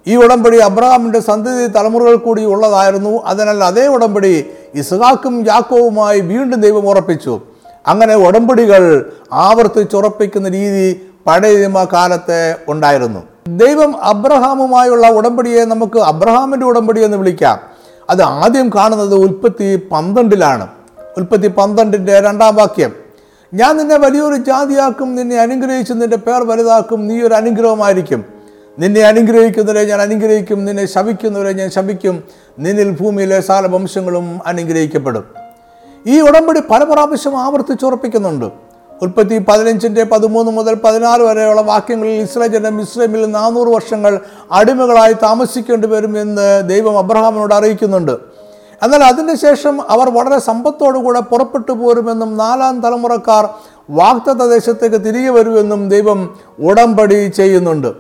ഈ 0.08 0.16
ഉടമ്പടി 0.16 0.58
അബ്രഹാമിന്റെ 0.58 1.20
സന്തതി 1.20 1.68
തലമുറകൾ 1.68 2.16
കൂടി 2.16 2.46
ഉള്ളതായിരുന്നു. 2.46 3.22
അതിനാൽ 3.26 3.64
അതേ 3.64 3.88
ഉടമ്പടി 3.88 4.46
ഇസ്ഹാക്കും 4.76 5.46
യാക്കോവുമായി 5.48 6.20
വീണ്ടും 6.20 6.62
ദൈവം 6.62 6.90
ഉറപ്പിച്ചു. 6.90 7.42
അങ്ങനെ 7.88 8.16
ഉടമ്പടികൾ 8.16 9.12
ആവർത്തിച്ചുറപ്പിക്കുന്ന 9.34 10.50
രീതി 10.50 11.08
പഴയ 11.28 11.58
നിയമകാലത്തെ 11.58 12.56
ഉണ്ടായിരുന്നു. 12.68 13.20
ദൈവം 13.48 14.04
അബ്രഹാമുമായുള്ള 14.04 15.08
ഉടമ്പടിയെ 15.10 15.66
നമുക്ക് 15.66 16.00
അബ്രഹാമിന്റെ 16.00 16.66
ഉടമ്പടി 16.66 17.04
എന്ന് 17.04 17.18
വിളിക്കാം. 17.18 17.71
അത് 18.10 18.22
ആദ്യം 18.22 18.70
കാണുന്നത് 18.70 19.16
ഉൽപ്പത്തി 19.16 19.88
പന്ത്രണ്ടിലാണ്. 19.92 20.68
ഉൽപ്പത്തി 21.18 21.48
പന്ത്രണ്ടിന്റെ 21.48 22.20
രണ്ടാം 22.20 22.56
വാക്യം. 22.56 22.92
ഞാൻ 23.54 23.78
നിന്നെ 23.78 23.98
വലിയൊരു 23.98 24.36
ജാതിയാക്കും 24.36 25.16
നിന്നെ 25.16 25.38
അനുഗ്രഹിച്ച് 25.40 25.94
നിന്റെ 25.94 26.18
പേർ 26.18 26.44
വലുതാക്കും 26.44 27.08
നീ 27.08 27.22
ഒരു 27.22 27.34
അനുഗ്രഹമായിരിക്കും 27.34 28.26
നിന്നെ 28.80 29.02
അനുഗ്രഹിക്കുന്നവരെ 29.02 29.86
ഞാൻ 29.86 30.02
അനുഗ്രഹിക്കും 30.02 30.66
നിന്നെ 30.66 30.86
ശപിക്കുന്നവരെ 30.86 31.54
ഞാൻ 31.54 31.70
ശപിക്കും. 31.70 32.24
നിന്നിൽ 32.60 32.90
ഭൂമിയിലെ 32.90 33.42
സാല 33.42 33.68
വംശങ്ങളും 33.68 34.40
അനുഗ്രഹിക്കപ്പെടും. 34.46 35.24
ഈ 36.08 36.22
ഉടമ്പടി 36.22 36.60
പല 36.60 36.84
പ്രാവശ്യം 36.84 37.40
ആവർത്തിച്ചുറപ്പിക്കുന്നുണ്ട്. 37.40 38.71
ഉൽപ്പത്തി 39.02 39.38
പതിനഞ്ചിന്റെ 39.38 40.04
പതിമൂന്ന് 40.04 40.52
മുതൽ 40.52 40.74
പതിനാറ് 40.74 41.22
വരെയുള്ള 41.22 41.62
വാക്യങ്ങളിൽ 41.62 42.22
ഇസ്രായേൽ 42.22 42.52
ജനം 42.52 42.82
ഇസ്രയേലിൽ 42.82 43.26
നാനൂറ് 43.26 43.68
വർഷങ്ങൾ 43.68 44.20
അടിമകളായി 44.52 45.14
താമസിക്കേണ്ടി 45.14 45.88
വരും 45.88 46.22
എന്ന് 46.22 46.70
ദൈവം 46.70 46.98
അബ്രഹാമിനോട് 46.98 47.54
അറിയിക്കുന്നുണ്ട്. 47.54 48.12
എന്നാൽ 48.84 49.04
അതിന്റെ 49.04 49.36
ശേഷം 49.36 49.82
അവർ 49.90 50.10
വളരെ 50.10 50.40
സമ്പത്തോടുകൂടെ 50.40 51.20
പുറപ്പെട്ടു 51.20 51.72
പോരുമെന്നും 51.72 52.38
നാലാം 52.38 52.82
തലമുറക്കാർ 52.82 53.50
വാഗ്ദത്ത 53.90 54.48
ദേശത്തേക്ക് 54.48 55.06
തിരികെ 55.06 55.30
വരുമെന്നും 55.30 55.90
ദൈവം 55.90 56.36
ഉടമ്പടി 56.60 57.28
ചെയ്യുന്നുണ്ട്. 57.28 57.94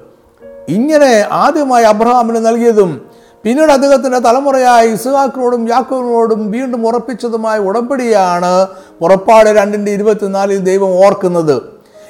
ഇങ്ങനെ 0.69 1.27
ആദ്യമായി 1.31 1.83
അബ്രഹാമിന് 1.83 2.45
നൽകിയതും 2.45 3.10
പിന്നീട് 3.43 3.71
അദ്ദേഹത്തിന്റെ 3.71 4.19
തലമുറയായ 4.19 4.87
ഇസുഹാക്കിനോടും 4.87 5.69
യാക്കോവിനോടും 5.69 6.51
വീണ്ടും 6.51 6.87
ഉറപ്പിച്ചതുമായ 6.87 7.59
ഉടമ്പടിയാണ് 7.59 8.67
പുറപ്പാട് 8.99 9.49
രണ്ടിന്റെ 9.49 9.91
ഇരുപത്തിനാലിൽ 9.91 10.57
ദൈവം 10.57 11.05
ഓർക്കുന്നത്. 11.05 11.61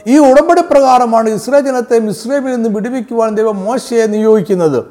ഈ 0.07 0.17
ഉടമ്പടി 0.17 0.61
പ്രകാരമാണ് 0.61 1.29
ഇസ്രേ 1.29 1.59
ജനത്തെ 1.59 1.99
മിസ്രൈമിൽ 1.99 2.55
നിന്ന് 2.55 2.69
വിടുവിക്കുവാൻ 2.69 3.35
ദൈവം 3.35 3.65
മോശയെ 3.65 4.05
നിയോഗിക്കുന്നത്. 4.05 4.85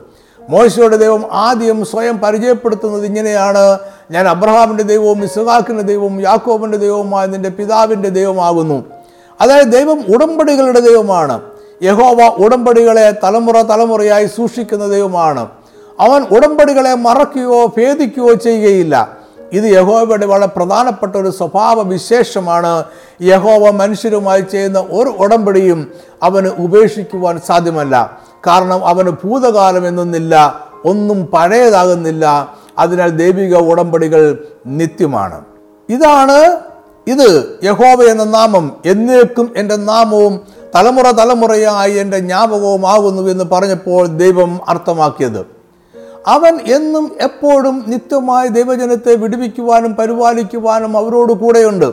മോശയുടെ 0.48 0.96
ദൈവം 0.96 1.24
ആദ്യം 1.32 1.84
സ്വയം 1.84 2.18
പരിചയപ്പെടുത്തുന്നത് 2.18 3.04
ഇങ്ങനെയാണ്. 3.04 3.78
ഞാൻ 4.10 4.28
അബ്രഹാമിന്റെ 4.28 4.82
ദൈവവും 4.82 5.24
ഇസുഹാക്കിന്റെ 5.24 5.82
ദൈവവും 5.82 6.20
യാക്കോബിന്റെ 6.20 6.78
ദൈവവുമായ 6.78 7.26
നിന്റെ 7.26 7.48
പിതാവിന്റെ 7.48 8.08
ദൈവമാകുന്നു 8.08 8.84
അതായത് 9.40 9.66
ദൈവം 9.66 10.04
ഉടമ്പടികളുടെ 10.14 10.80
ദൈവമാണ്. 10.80 11.40
യഹോവ 11.82 12.36
ഉടമ്പടികളെ 12.38 13.10
തലമുറ 13.24 13.62
തലമുറയായി 13.62 14.26
സൂക്ഷിക്കുന്ന 14.26 14.88
ദൈവമാണ്. 14.88 15.48
അവൻ 16.00 16.26
ഉടമ്പടികളെ 16.36 16.94
മറക്കുകയോ 16.94 17.66
ഭേദിക്കുകയോ 17.66 18.34
ചെയ്യുകയില്ല. 18.34 19.20
ഇത് 19.52 19.64
യഹോവയുടെ 19.64 20.26
വളരെ 20.26 20.46
പ്രധാനപ്പെട്ട 20.46 21.16
ഒരു 21.16 21.30
സ്വഭാവ 21.30 21.82
വിശേഷമാണ് 21.82 22.84
യഹോവ 23.22 23.70
മനുഷ്യരുമായി 23.70 24.40
ചെയ്യുന്ന 24.40 24.78
ഒരു 24.78 25.08
ഉടമ്പടിയും 25.08 25.92
അവന് 26.22 26.46
ഉപേക്ഷിക്കുവാൻ 26.46 27.40
സാധ്യമല്ല. 27.46 28.20
കാരണം 28.46 28.86
അവന് 28.86 29.10
ഭൂതകാലം 29.10 29.88
എന്നൊന്നില്ല 29.88 30.60
ഒന്നും 30.84 31.26
പഴയതാകുന്നില്ല. 31.26 32.54
അതിനാൽ 32.78 33.10
ദൈവിക 33.10 33.56
ഉടമ്പടികൾ 33.56 34.44
നിത്യമാണ്. 34.66 35.40
ഇതാണ് 35.88 36.56
ഇത് 37.06 37.58
യഹോവ 37.64 38.02
എന്ന 38.02 38.24
നാമം. 38.24 38.76
എന്നേക്കും 38.86 39.54
എന്റെ 39.56 39.76
നാമവും 39.76 40.40
തലമുറ 40.74 41.10
തലമുറയായി 41.10 41.92
എന്റെ 41.92 42.18
ജ്ഞാപകവും 42.18 42.90
ആകുന്നു 42.90 43.30
എന്ന് 43.30 43.44
പറഞ്ഞപ്പോൾ 43.44 44.06
ദൈവം 44.06 44.60
അർത്ഥമാക്കിയത്. 44.68 45.59
അവൻ 46.26 46.58
എന്നും 46.60 47.16
എപ്പോഴും 47.20 47.84
നിത്യമായി 47.86 48.48
ദൈവജനത്തെ 48.48 49.14
വിടുവിക്കുവാനും 49.14 49.94
പരിപാലിക്കുവാനും 49.94 50.96
അവരോട് 50.96 51.32
കൂടെയുണ്ട്. 51.32 51.92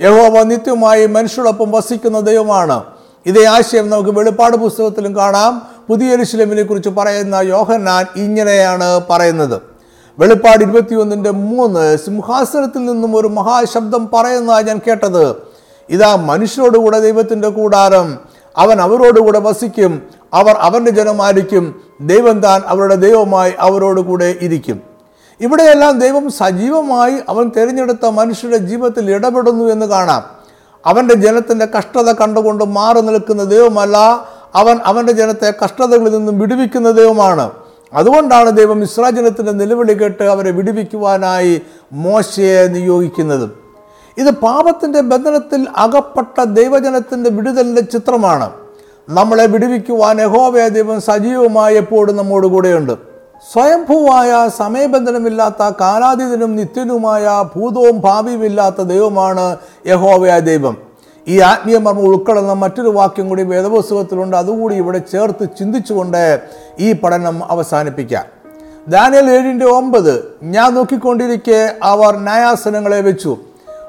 യഹോവ 0.00 0.42
നിത്യമായി 0.42 1.06
മനുഷ്യരോടൊപ്പം 1.06 1.70
വസിക്കുന്ന 1.70 2.20
ദൈവമാണ്. 2.20 2.84
ഇതേ 3.26 3.44
ആശയം 3.44 3.90
നമുക്ക് 3.90 4.10
വെളിപ്പാട് 4.10 4.56
പുസ്തകത്തിലും 4.56 5.16
കാണാം. 5.16 5.62
പുതിയ 5.88 6.12
എരുശലേമിനെ 6.12 6.62
കുറിച്ച് 6.62 6.88
പറയുന്ന 6.88 7.36
യോഹന്നാൻ 7.36 8.06
ഇങ്ങനെയാണ് 8.16 9.00
പറയുന്നത്. 9.10 9.60
വെളിപ്പാട് 10.18 10.64
ഇരുപത്തിയൊന്നിന്റെ 10.64 11.30
മൂന്ന് 11.30 11.96
സിംഹാസനത്തിൽ 11.96 12.84
നിന്നും 12.84 13.16
ഒരു 13.16 13.28
മഹാശബ്ദം 13.28 14.08
പറയുന്നതാണ് 14.14 14.66
ഞാൻ 14.66 14.80
കേട്ടത്. 14.86 15.36
ഇതാ 15.90 16.16
മനുഷ്യരോടുകൂടെ 16.16 17.00
ദൈവത്തിന്റെ 17.00 17.48
കൂടാരം. 17.48 18.18
അവൻ 18.56 18.80
അവരോടുകൂടെ 18.80 19.38
വസിക്കും. 19.38 20.02
അവർ 20.34 20.56
അവന്റെ 20.58 20.90
ജനമായിരിക്കും. 20.90 21.87
ദൈവം 22.00 22.40
താൻ 22.40 22.62
അവരുടെ 22.66 22.94
ദൈവമായി 22.94 23.52
അവരോട് 23.58 24.00
കൂടെ 24.00 24.34
ഇരിക്കും. 24.40 24.80
ഇവിടെയെല്ലാം 25.40 25.98
ദൈവം 25.98 26.30
സജീവമായി 26.30 27.14
അവൻ 27.28 27.50
തിരഞ്ഞെടുത്ത 27.56 28.06
മനുഷ്യരുടെ 28.06 28.56
ജീവിതത്തിൽ 28.56 29.10
ഇടപെടുന്നു 29.10 29.64
എന്ന് 29.64 29.86
കാണാം. 29.86 30.22
അവന്റെ 30.86 31.14
ജനത്തിന്റെ 31.14 31.68
കഷ്ടത 31.78 32.12
കണ്ടുകൊണ്ട് 32.12 32.64
മാറി 32.64 33.00
നിൽക്കുന്ന 33.00 33.44
ദൈവമല്ല 33.44 33.96
അവൻ 34.54 34.78
അവന്റെ 34.84 35.12
ജനത്തെ 35.12 35.54
കഷ്ടതകളിൽ 35.64 36.16
നിന്നും 36.16 36.38
വിടുവിക്കുന്ന 36.38 36.90
ദൈവമാണ്. 36.90 37.50
അതുകൊണ്ടാണ് 37.92 38.50
ദൈവം 38.50 38.82
ഇസ്രാജനത്തിന്റെ 38.82 39.52
നിലവിളി 39.52 39.92
കേട്ട് 39.92 40.22
അവരെ 40.22 40.50
വിടുവിക്കുവാനായി 40.50 41.62
മോശയെ 41.92 42.66
നിയോഗിക്കുന്നത്. 42.66 43.50
ഇത് 44.18 44.30
പാപത്തിന്റെ 44.30 45.00
ബന്ധനത്തിൽ 45.00 45.66
അകപ്പെട്ട 45.76 46.42
ദൈവജനത്തിന്റെ 46.42 47.30
വിടുതലിന്റെ 47.30 47.80
ചിത്രമാണ്. 47.80 48.50
നമ്മളെ 49.08 49.46
വിടുവിക്കുവാൻ 49.46 50.20
യഹോവയ 50.20 50.68
ദൈവം 50.68 51.00
സജീവമായി 51.00 51.76
എപ്പോഴും 51.76 52.16
നമ്മോട് 52.16 52.46
കൂടെയുണ്ട്. 52.46 52.92
സ്വയംഭൂവായ 53.52 54.48
സമയബന്ധനമില്ലാത്ത 54.56 55.72
കാലാതീതനും 55.80 56.56
നിത്യനുമായ 56.56 57.44
ഭൂതവും 57.56 58.00
ഭാവിയുമില്ലാത്ത 58.00 58.82
ദൈവമാണ് 58.82 59.56
യഹോവയ 59.86 60.40
ദൈവം. 60.40 60.76
ഈ 61.28 61.40
ആത്മീയ 61.40 61.78
മർമ്മം 61.78 62.04
ഉൾക്കൊള്ളുന്ന 62.04 62.52
മറ്റൊരു 62.52 62.88
വാക്യം 62.88 63.28
കൂടി 63.28 63.42
വേദപുസ്തകത്തിലുണ്ട്. 63.42 64.36
അതുകൂടി 64.36 64.74
ഇവിടെ 64.74 64.98
ചേർത്ത് 64.98 65.48
ചിന്തിച്ചുകൊണ്ട് 65.58 66.40
ഈ 66.80 66.92
പഠനം 66.92 67.50
അവസാനിപ്പിക്കാം. 67.50 68.24
ദാനിയൽ 68.88 69.30
ഏഴിന്റെ 69.30 69.66
ഒമ്പത് 69.66 70.36
ഞാൻ 70.42 70.74
നോക്കിക്കൊണ്ടിരിക്കെ 70.74 71.74
അവർ 71.82 72.16
ന്യായാസനങ്ങളെ 72.16 73.00
വെച്ചു. 73.00 73.36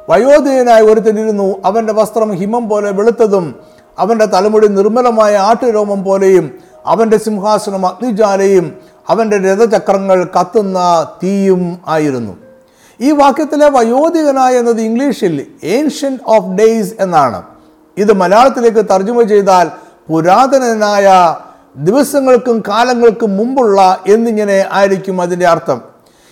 വയോധികനായ 0.09 0.81
ഒരുത്തനിരുന്നു 0.81 1.55
അവന്റെ 1.65 1.93
വസ്ത്രം 1.93 2.31
ഹിമം 2.31 2.69
പോലെ 2.69 2.91
വെളുത്തതും 2.91 3.55
അവന്റെ 3.99 4.25
തലമുടി 4.25 4.67
നിർമ്മലമായ 4.67 5.37
ആട്ടുരോമം 5.37 6.03
പോലെയും 6.03 6.59
അവന്റെ 6.85 7.17
സിംഹാസനം 7.17 7.85
അഗ്നിജാലയും 7.85 8.77
അവന്റെ 9.09 9.37
രഥചക്രങ്ങൾ 9.37 10.29
കത്തുന്ന 10.39 11.07
തീയും 11.23 11.77
ആയിരുന്നു. 11.87 12.37
ഈ 13.01 13.11
വാക്യത്തിലെ 13.11 13.69
വയോധികനായ 13.69 14.57
എന്നത് 14.57 14.81
ഇംഗ്ലീഷിൽ 14.81 15.45
ഏൻഷ്യൻ 15.63 16.19
ഓഫ് 16.25 16.47
ഡേയ്സ് 16.47 16.93
എന്നാണ്. 16.99 17.43
ഇത് 17.97 18.13
മലയാളത്തിലേക്ക് 18.13 18.89
തർജമ 18.89 19.21
ചെയ്താൽ 19.21 19.69
പുരാതനനായ 20.09 21.35
ദിവസങ്ങൾക്കും 21.77 22.63
കാലങ്ങൾക്കും 22.67 23.37
മുമ്പുള്ള 23.37 24.03
എന്നിങ്ങനെ 24.07 24.65
ആയിരിക്കും 24.71 25.21
അതിന്റെ 25.21 25.47
അർത്ഥം. 25.47 25.81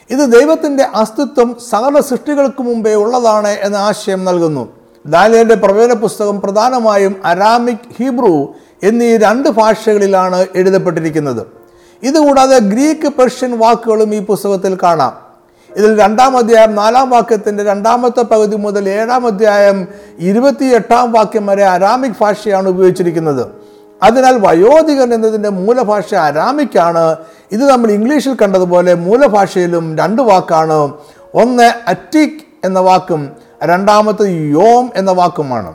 ഇത് 0.09 0.19
ദൈവത്തിന്റെ 0.19 0.83
അസ്തിത്വം 0.83 1.57
സകല 1.69 1.99
സൃഷ്ടികൾക്ക് 1.99 2.61
മുമ്പേ 2.61 2.93
ഉള്ളതാണ് 2.93 3.47
എന്ന 3.47 3.75
ആശയം 3.75 4.25
നൽകുന്നു. 4.25 4.76
ദാനിയലിന്റെ 5.07 5.55
പ്രവചന 5.55 5.93
പുസ്തകം 5.93 6.41
പ്രധാനമായും 6.41 7.15
അരാമിക് 7.25 7.77
ഹീബ്രു 7.99 8.53
എന്നീ 8.83 9.17
രണ്ട് 9.17 9.49
ഭാഷകളിലാണ് 9.49 10.45
എഴുതപ്പെട്ടിരിക്കുന്നത്. 10.55 11.47
ഇതുകൂടാതെ 12.03 12.57
ഗ്രീക്ക് 12.57 13.07
പെർഷ്യൻ 13.07 13.59
വാക്കുകളും 13.59 14.15
ഈ 14.15 14.19
പുസ്തകത്തിൽ 14.19 14.77
കാണാം. 14.83 15.13
ഇതിൽ 15.75 15.99
രണ്ടാം 15.99 16.37
അധ്യായം 16.37 16.75
നാലാം 16.75 17.09
വാക്യത്തിന്റെ 17.09 17.63
രണ്ടാമത്തെ 17.63 18.21
പകുതി 18.21 18.55
മുതൽ 18.55 18.89
ഏഴാം 18.89 19.27
അധ്യായം 19.27 19.87
ഇരുപത്തിയെട്ടാം 20.19 21.11
വാക്യം 21.11 21.45
വരെ 21.45 21.65
അരാമിക് 21.65 22.11
ഭാഷയാണ് 22.21 22.69
ഉപയോഗിച്ചിരിക്കുന്നത്. 22.69 23.47
അതിനാൽ 24.03 24.37
വയോധികൻ 24.39 25.13
എന്നതിന്റെ 25.13 25.49
മൂലഭാഷ 25.49 26.13
അരാമിക്കാണ്. 26.13 27.15
ഇത് 27.51 27.69
നമ്മൾ 27.69 27.91
ഇംഗ്ലീഷിൽ 27.91 28.37
കണ്ടതുപോലെ 28.41 28.93
മൂലഭാഷയിലും 28.93 29.97
രണ്ട് 29.97 30.21
വാക്കാണ്. 30.21 30.93
ഒന്ന് 31.33 31.71
അറ്റിക് 31.87 32.65
എന്ന 32.65 32.79
വാക്കും 32.79 33.46
രണ്ടാമത്തെ 33.63 34.25
യോം 34.29 34.91
എന്ന 34.95 35.11
വാക്കുമാണ്. 35.11 35.73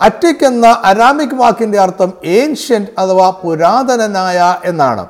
അറ്റിക് 0.00 0.44
എന്ന 0.44 0.80
അരാമിക് 0.84 1.34
വാക്കിന്റെ 1.34 1.78
അർത്ഥം 1.78 2.12
ഏൻഷ്യന്റ് 2.24 2.90
അഥവാ 2.98 3.30
പുരാതനനായ 3.30 4.56
എന്നാണ്. 4.64 5.06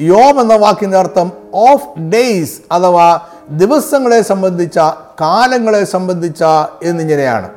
യോം 0.00 0.40
എന്ന 0.40 0.54
വാക്കിന്റെ 0.54 0.98
അർത്ഥം 0.98 1.32
ഓഫ് 1.54 1.98
ഡേയ്സ് 1.98 2.60
അഥവാ 2.72 3.20
ദിവസങ്ങളെ 3.48 4.22
സംബന്ധിച്ച 4.22 4.78
കാലങ്ങളെ 5.20 5.84
സംബന്ധിച്ച 5.84 6.44
എന്നിങ്ങനെയാണ്. 6.82 7.50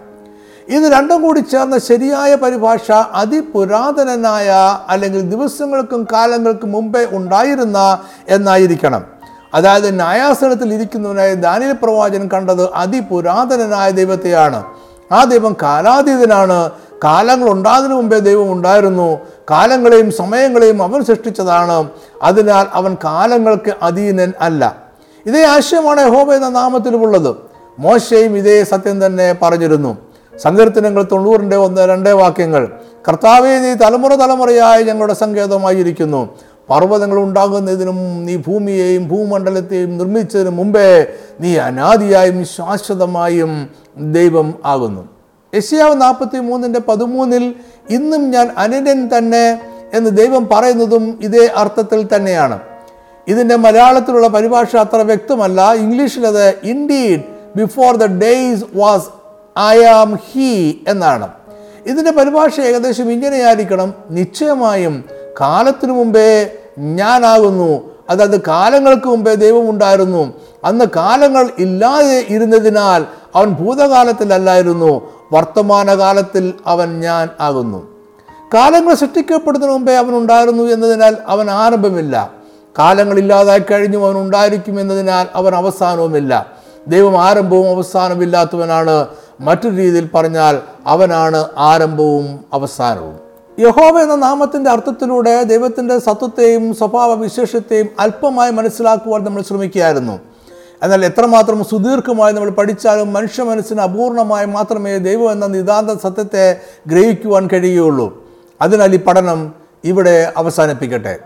ഇത് 0.67 0.83
രണ്ടും 0.83 1.21
കൂടി 1.21 1.39
ചേർന്ന 1.39 1.77
ശരിയായ 1.77 2.35
പരിഭാഷ 2.35 2.91
അതിപുരാതനനായ 2.91 4.79
അല്ലെങ്കിൽ 4.89 5.21
ദിവസങ്ങൾക്കും 5.21 6.07
കാലങ്ങൾക്കും 6.13 6.71
മുമ്പേ 6.71 7.07
ഉണ്ടായിരുന്ന 7.11 7.99
എന്നായിരിക്കണം. 8.27 9.16
അതായത് 9.57 9.95
ന്യായാസനത്തിൽ 9.95 10.73
ഇരിക്കുന്നവനായ 10.73 11.33
ദാനിയൽ 11.33 11.71
പ്രവാചകൻ 11.71 12.29
കണ്ടത് 12.33 12.73
അതിപുരാതനനായ 12.73 13.91
ദൈവത്തെയാണ്. 13.91 14.63
ആ 15.11 15.23
ദൈവം 15.23 15.55
കാലാതീതനാണ്. 15.61 16.71
കാലങ്ങൾ 17.03 17.49
ഉണ്ടാകുന്നതിന് 17.49 17.97
മുമ്പേ 17.97 18.19
ദൈവം 18.19 18.51
ഉണ്ടായിരുന്നു. 18.51 19.19
കാലങ്ങളെയും 19.51 20.11
സമയങ്ങളെയും 20.11 20.83
അവൻ 20.83 21.03
സൃഷ്ടിച്ചതാണ്. 21.03 21.89
അതിനാൽ 22.21 22.65
അവൻ 22.73 22.97
കാലങ്ങൾക്ക് 23.03 23.73
അധീനൻ 23.81 24.33
അല്ല. 24.41 24.75
ഇതേ 25.25 25.45
ആശയമാണ് 25.45 26.01
യഹോബ 26.01 26.33
എന്ന 26.33 26.49
നാമത്തിലുമുള്ളത്. 26.49 27.35
മോശയും 27.79 28.37
ഇതേ 28.37 28.63
സത്യം 28.63 29.05
തന്നെ 29.05 29.35
പറഞ്ഞിരുന്നു. 29.41 29.97
സങ്കീർത്തനങ്ങൾ 30.43 31.07
തൊണ്ണൂറിന്റെ 31.11 31.57
ഒന്ന് 31.57 31.81
രണ്ട് 31.81 32.09
വാക്യങ്ങൾ. 32.09 32.71
കർത്താവേ 33.07 33.59
നീ 33.59 33.73
തലമുറ 33.73 34.15
തലമുറയായി 34.15 34.83
ഞങ്ങളുടെ 34.83 35.13
സങ്കേതമായിരിക്കുന്നു. 35.13 36.37
പർവതങ്ങൾ 36.69 37.17
ഉണ്ടാകുന്നതിനും 37.17 38.25
നീ 38.25 38.35
ഭൂമിയെയും 38.35 39.07
ഭൂമണ്ഡലത്തെയും 39.07 39.97
നിർമ്മിച്ചതിനു 39.97 40.49
മുമ്പേ 40.49 41.07
നീ 41.39 41.55
അനാദിയായും 41.55 42.45
ശാശ്വതമായും 42.45 43.69
ദൈവം 43.97 44.53
ആകുന്നു. 44.65 45.09
യശയാവ് 45.55 46.01
നാൽപ്പത്തി 46.01 46.39
മൂന്നിന്റെ 46.39 46.79
പതിമൂന്നിൽ 46.79 47.55
ഇന്നും 47.89 48.31
ഞാൻ 48.31 48.51
അനന്യൻ 48.57 49.09
തന്നെ 49.17 49.61
എന്ന് 49.93 50.09
ദൈവം 50.17 50.47
പറയുന്നതും 50.47 51.19
ഇതേ 51.21 51.53
അർത്ഥത്തിൽ 51.55 52.07
തന്നെയാണ്. 52.15 52.59
ഇതിന്റെ 53.27 53.55
മലയാളത്തിലുള്ള 53.55 54.27
പരിഭാഷ 54.27 54.75
അത്ര 54.75 54.97
വ്യക്തമല്ല. 54.97 55.73
ഇംഗ്ലീഷിലത് 55.73 56.49
indeed 56.63 57.21
before 57.55 57.95
the 57.95 58.05
days 58.05 58.63
was 58.75 59.07
I 59.59 59.83
am 59.83 60.15
he 60.15 60.73
എന്നാണ്. 60.87 61.27
ഇതിന്റെ 61.85 62.11
പരിഭാഷ 62.11 62.59
ഏകദേശം 62.59 63.11
ഇങ്ങനെയായിരിക്കണം. 63.11 63.93
നിശ്ചയമായും 64.09 65.05
കാലത്തിനു 65.41 65.91
മുമ്പേ 65.91 66.57
ഞാനാകുന്നു. 66.77 67.97
അതായത് 68.09 68.41
കാലങ്ങൾക്ക് 68.41 69.07
മുമ്പേ 69.07 69.33
ദൈവം 69.33 69.69
ഉണ്ടായിരുന്നു. 69.69 70.33
അന്ന് 70.63 70.85
കാലങ്ങൾ 70.95 71.49
ഇല്ലാതെ 71.59 72.25
ഇരുന്നതിനാൽ 72.29 73.05
അവൻ 73.35 73.47
ഭൂതകാലത്തിലല്ലായിരുന്നു. 73.47 75.13
വർത്തമാനകാലത്തിൽ 75.33 76.53
അവൻ 76.65 76.99
ഞാൻ 76.99 77.29
ആകുന്നു. 77.39 77.87
കാലങ്ങൾ 78.53 78.93
സൃഷ്ടിക്കപ്പെടുന്നതിന് 78.93 79.75
മുമ്പേ 79.75 79.95
അവൻ 79.95 80.17
ഉണ്ടായിരുന്നു 80.17 80.63
എന്നതിനാൽ 80.63 81.17
അവൻ 81.27 81.51
ആരംഭമില്ല. 81.51 82.31
കാലങ്ങൾ 82.79 83.19
ഇല്ലാതായി 83.19 83.59
കഴിഞ്ഞും 83.59 84.05
അവൻ 84.05 84.17
ഉണ്ടായിരിക്കും 84.17 84.79
എന്നതിനാൽ 84.79 85.27
അവൻ 85.35 85.55
അവസാനവുമില്ല. 85.55 86.47
ദൈവം 86.87 87.23
ആരംഭവും 87.23 87.69
അവസാനവും 87.69 88.23
ഇല്ലാത്തവനാണ് 88.23 89.07
മറ്റൊരു 89.41 89.75
രീതിയിൽ 89.75 90.09
പറഞ്ഞാൽ 90.15 90.59
അവനാണ് 90.87 91.45
ആരംഭവും 91.57 92.39
അവസാനവും. 92.53 93.26
യഹോവ 93.59 94.01
എന്ന 94.01 94.15
നാമത്തിന്റെ 94.15 94.69
അർത്ഥത്തിലൂടെ 94.69 95.43
ദൈവത്തിന്റെ 95.43 95.99
സത്വത്തെയും 95.99 96.75
സ്വഭാവ 96.75 97.13
വിശേഷത്തെയും 97.13 97.87
അല്പമായി 97.99 98.51
മനസ്സിലാക്കുവാൻ 98.51 99.23
നമ്മൾ 99.25 99.41
ശ്രമിക്കുകയായിരുന്നു. 99.41 100.19
എന്നാൽ 100.83 101.05
എത്രമാത്രം 101.05 101.63
സുദീർഘമായി 101.63 102.33
നമ്മൾ 102.33 102.49
പഠിച്ചാലും 102.49 103.13
മനുഷ്യ 103.13 103.43
മനസ്സിന് 103.43 103.81
അപൂർണമായി 103.81 104.45
മാത്രമേ 104.45 104.97
ദൈവം 104.97 105.31
എന്ന 105.31 105.47
നിതാന്ത 105.47 105.89
സത്യത്തെ 106.03 106.61
ഗ്രഹിക്കുവാൻ 106.87 107.47
കഴിയുകയുള്ളൂ 107.53 108.07
അതിനാൽ 108.61 108.95
ഈ 108.95 108.99
പഠനം 109.07 109.53
ഇവിടെ 109.83 110.33
അവസാനിപ്പിക്കട്ടെ. 110.37 111.19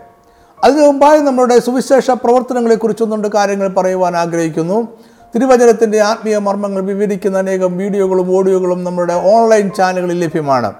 അതിനു 0.64 0.86
മുമ്പായി 0.86 1.20
നമ്മളുടെ 1.20 1.58
സുവിശേഷ 1.58 2.10
പ്രവർത്തനങ്ങളെക്കുറിച്ചൊന്നുണ്ട് 2.10 3.28
കാര്യങ്ങൾ 3.28 3.68
പറയുവാൻ 3.68 4.16
ആഗ്രഹിക്കുന്നു. 4.16 4.88
തിരുവചനത്തിന്റെ 5.34 6.00
ആത്മീയ 6.00 6.38
മർമ്മങ്ങൾ 6.38 6.80
വിവരിക്കുന്ന 6.80 7.38
അനേകം 7.38 7.76
വീഡിയോകളും 7.78 8.36
ഓഡിയോകളും 8.36 8.84
നമ്മുടെ 8.84 9.14
ഓൺലൈൻ 9.14 9.70
ചാനലുകളിൽ 9.70 10.18
ലഭ്യമാണ്. 10.24 10.72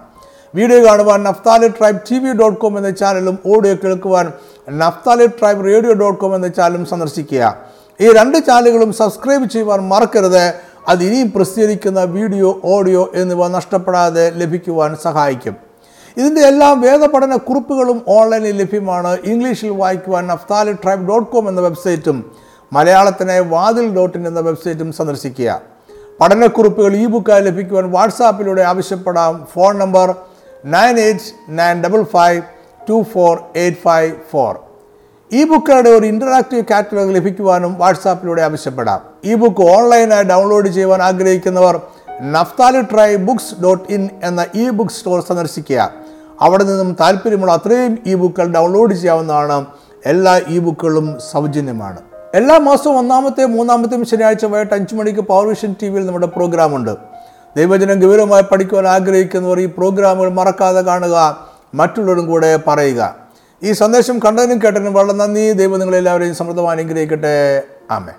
വീഡിയോ 0.57 0.87
കാണുവാൻ 0.87 1.23
Naphtali 1.23 1.69
tribe 1.69 1.99
T 2.11 2.19
V 2.19 2.33
dot 2.33 2.61
com 2.61 2.79
എന്ന 2.79 2.91
ചാനലും 2.91 3.39
ഓഡിയോ 3.47 3.75
കേൾക്കുവാൻ 3.75 4.33
Naphtali 4.71 5.27
tribe 5.27 5.65
radio 5.65 5.93
dot 5.93 6.21
com 6.21 6.35
എന്ന 6.35 6.49
ചാനലും 6.49 6.87
സന്ദർശിക്കുക. 6.87 7.57
ഈ 8.01 8.13
രണ്ട് 8.13 8.39
ചാനലുകളും 8.39 8.93
സബ്സ്ക്രൈബ് 8.93 9.51
ചെയ്യുവാൻ 9.51 9.81
മറക്കരുത്. 9.81 10.55
അത് 10.89 11.05
ഇനിയും 11.05 11.33
പ്രസിദ്ധീകരിക്കുന്ന 11.37 12.05
വീഡിയോ 12.05 12.61
ഓഡിയോ 12.65 13.13
എന്നിവ 13.15 13.49
നഷ്ടപ്പെടാതെ 13.49 14.33
ലഭിക്കുവാൻ 14.35 14.97
സഹായിക്കും. 15.03 15.57
ഇതിന്റെ 16.17 16.41
എല്ലാ 16.41 16.73
വേദപഠന 16.73 17.37
കുറിപ്പുകളും 17.37 18.03
ഓൺലൈനിൽ 18.09 18.57
ലഭ്യമാണ്. 18.57 19.19
ഇംഗ്ലീഷിൽ 19.25 19.71
വായിക്കുവാൻ 19.71 20.27
നഫ്താലി 20.27 20.73
ട്രൈബ് 20.73 21.09
ഡോട്ട് 21.09 21.31
കോം 21.33 21.49
എന്ന 21.49 21.61
വെബ്സൈറ്റും 21.61 22.19
മലയാളത്തിനായി 22.73 23.41
വാതിൽ 23.41 23.95
ഡോട്ട് 23.95 24.19
ഇൻ 24.19 24.27
എന്ന 24.27 24.41
വെബ്സൈറ്റും 24.41 24.93
സന്ദർശിക്കുക. 24.93 25.61
പഠനക്കുറിപ്പുകൾ 26.21 26.93
ഇ 26.97 27.07
ബുക്കായി 27.07 27.43
ലഭിക്കുവാൻ 27.43 27.91
വാട്സാപ്പിലൂടെ 27.91 28.63
ആവശ്യപ്പെടാം. 28.63 29.47
Phone 29.55 29.79
number 29.79 30.15
nine 30.65 30.99
eight 30.99 31.21
nine 31.49 31.83
double 31.83 32.03
five 32.03 32.43
two 32.89 33.03
four 33.03 33.45
eight 33.57 33.79
five 33.79 34.13
four. 34.31 34.59
ഈ 35.33 35.45
ബുക്കുകളുടെ 35.45 35.91
ഒരു 35.91 36.07
ഇന്ററാക്റ്റീവ് 36.07 36.65
കാറ്റലോഗ് 36.71 37.15
ലഭിക്കുവാനും 37.15 37.79
വാട്സാപ്പിലൂടെ 37.79 38.43
ആവശ്യപ്പെടാം. 38.43 39.01
ഈ 39.25 39.35
ബുക്ക് 39.35 39.61
ഓൺലൈനായി 39.61 40.23
ഡൗൺലോഡ് 40.23 40.69
ചെയ്യുവാൻ 40.69 41.03
ആഗ്രഹിക്കുന്നവർ 41.03 41.81
Naphtali 42.23 42.83
tribe 42.83 43.17
books 43.17 43.63
dot 43.63 43.93
in 43.93 44.09
എന്ന 44.23 44.47
ഇ 44.55 44.71
ബുക്ക് 44.71 44.91
സ്റ്റോർ 44.91 45.25
സന്ദർശിക്കുക. 45.29 45.93
അവിടെ 46.41 46.65
നിന്നും 46.65 46.97
താല്പര്യമുള്ള 47.01 47.53
അത്രയും 47.53 47.99
ഇ 48.07 48.15
ബുക്കുകൾ 48.15 48.55
ഡൗൺലോഡ് 48.55 48.95
ചെയ്യാവുന്നതാണ്. 48.95 49.67
എല്ലാ 50.07 50.41
ഇ 50.49 50.59
ബുക്കുകളും 50.59 51.19
സൗജന്യമാണ്. 51.33 52.01
എല്ലാ 52.35 52.59
മാസവും 52.59 52.99
ഒന്നാമത്തെ 52.99 53.45
മൂന്നാമത്തെയും 53.45 54.05
ശനിയാഴ്ച 54.05 54.45
വൈകിട്ട് 54.45 54.75
അഞ്ച് 54.75 54.95
മണിക്ക് 54.95 55.21
പവർ 55.21 55.47
വിഷൻ 55.47 55.75
ടി 55.83 55.89
വിയിൽ 55.89 56.07
നമ്മുടെ 56.07 56.27
പ്രോഗ്രാമുണ്ട് 56.27 57.12
ദൈവജനം 57.57 58.01
ഗൗരവമായി 58.01 58.43
പഠിക്കുവാൻ 58.43 58.87
ആഗ്രഹിക്കുന്നവർ 58.87 59.61
ഈ 59.61 59.67
പ്രോഗ്രാമുകൾ 59.67 60.29
മറക്കാതെ 60.29 60.81
കാണുക. 60.81 61.49
മറ്റുള്ളവരും 61.75 62.27
കൂടെ 62.27 62.59
പറയുക. 62.67 63.15
ഈ 63.63 63.73
സന്ദേശം 63.73 64.19
കണ്ടതിനും 64.19 64.59
കേട്ടതിനും 64.59 64.95
വളരെ 64.95 65.13
നന്ദി. 65.13 65.53
ദൈവം 65.53 65.79
നിങ്ങളെല്ലാവരെയും 65.79 66.35
സമൃദ്ധമായി 66.35 66.79
അനുഗ്രഹിക്കട്ടെ. 66.79 67.63
ആമേ 67.91 68.13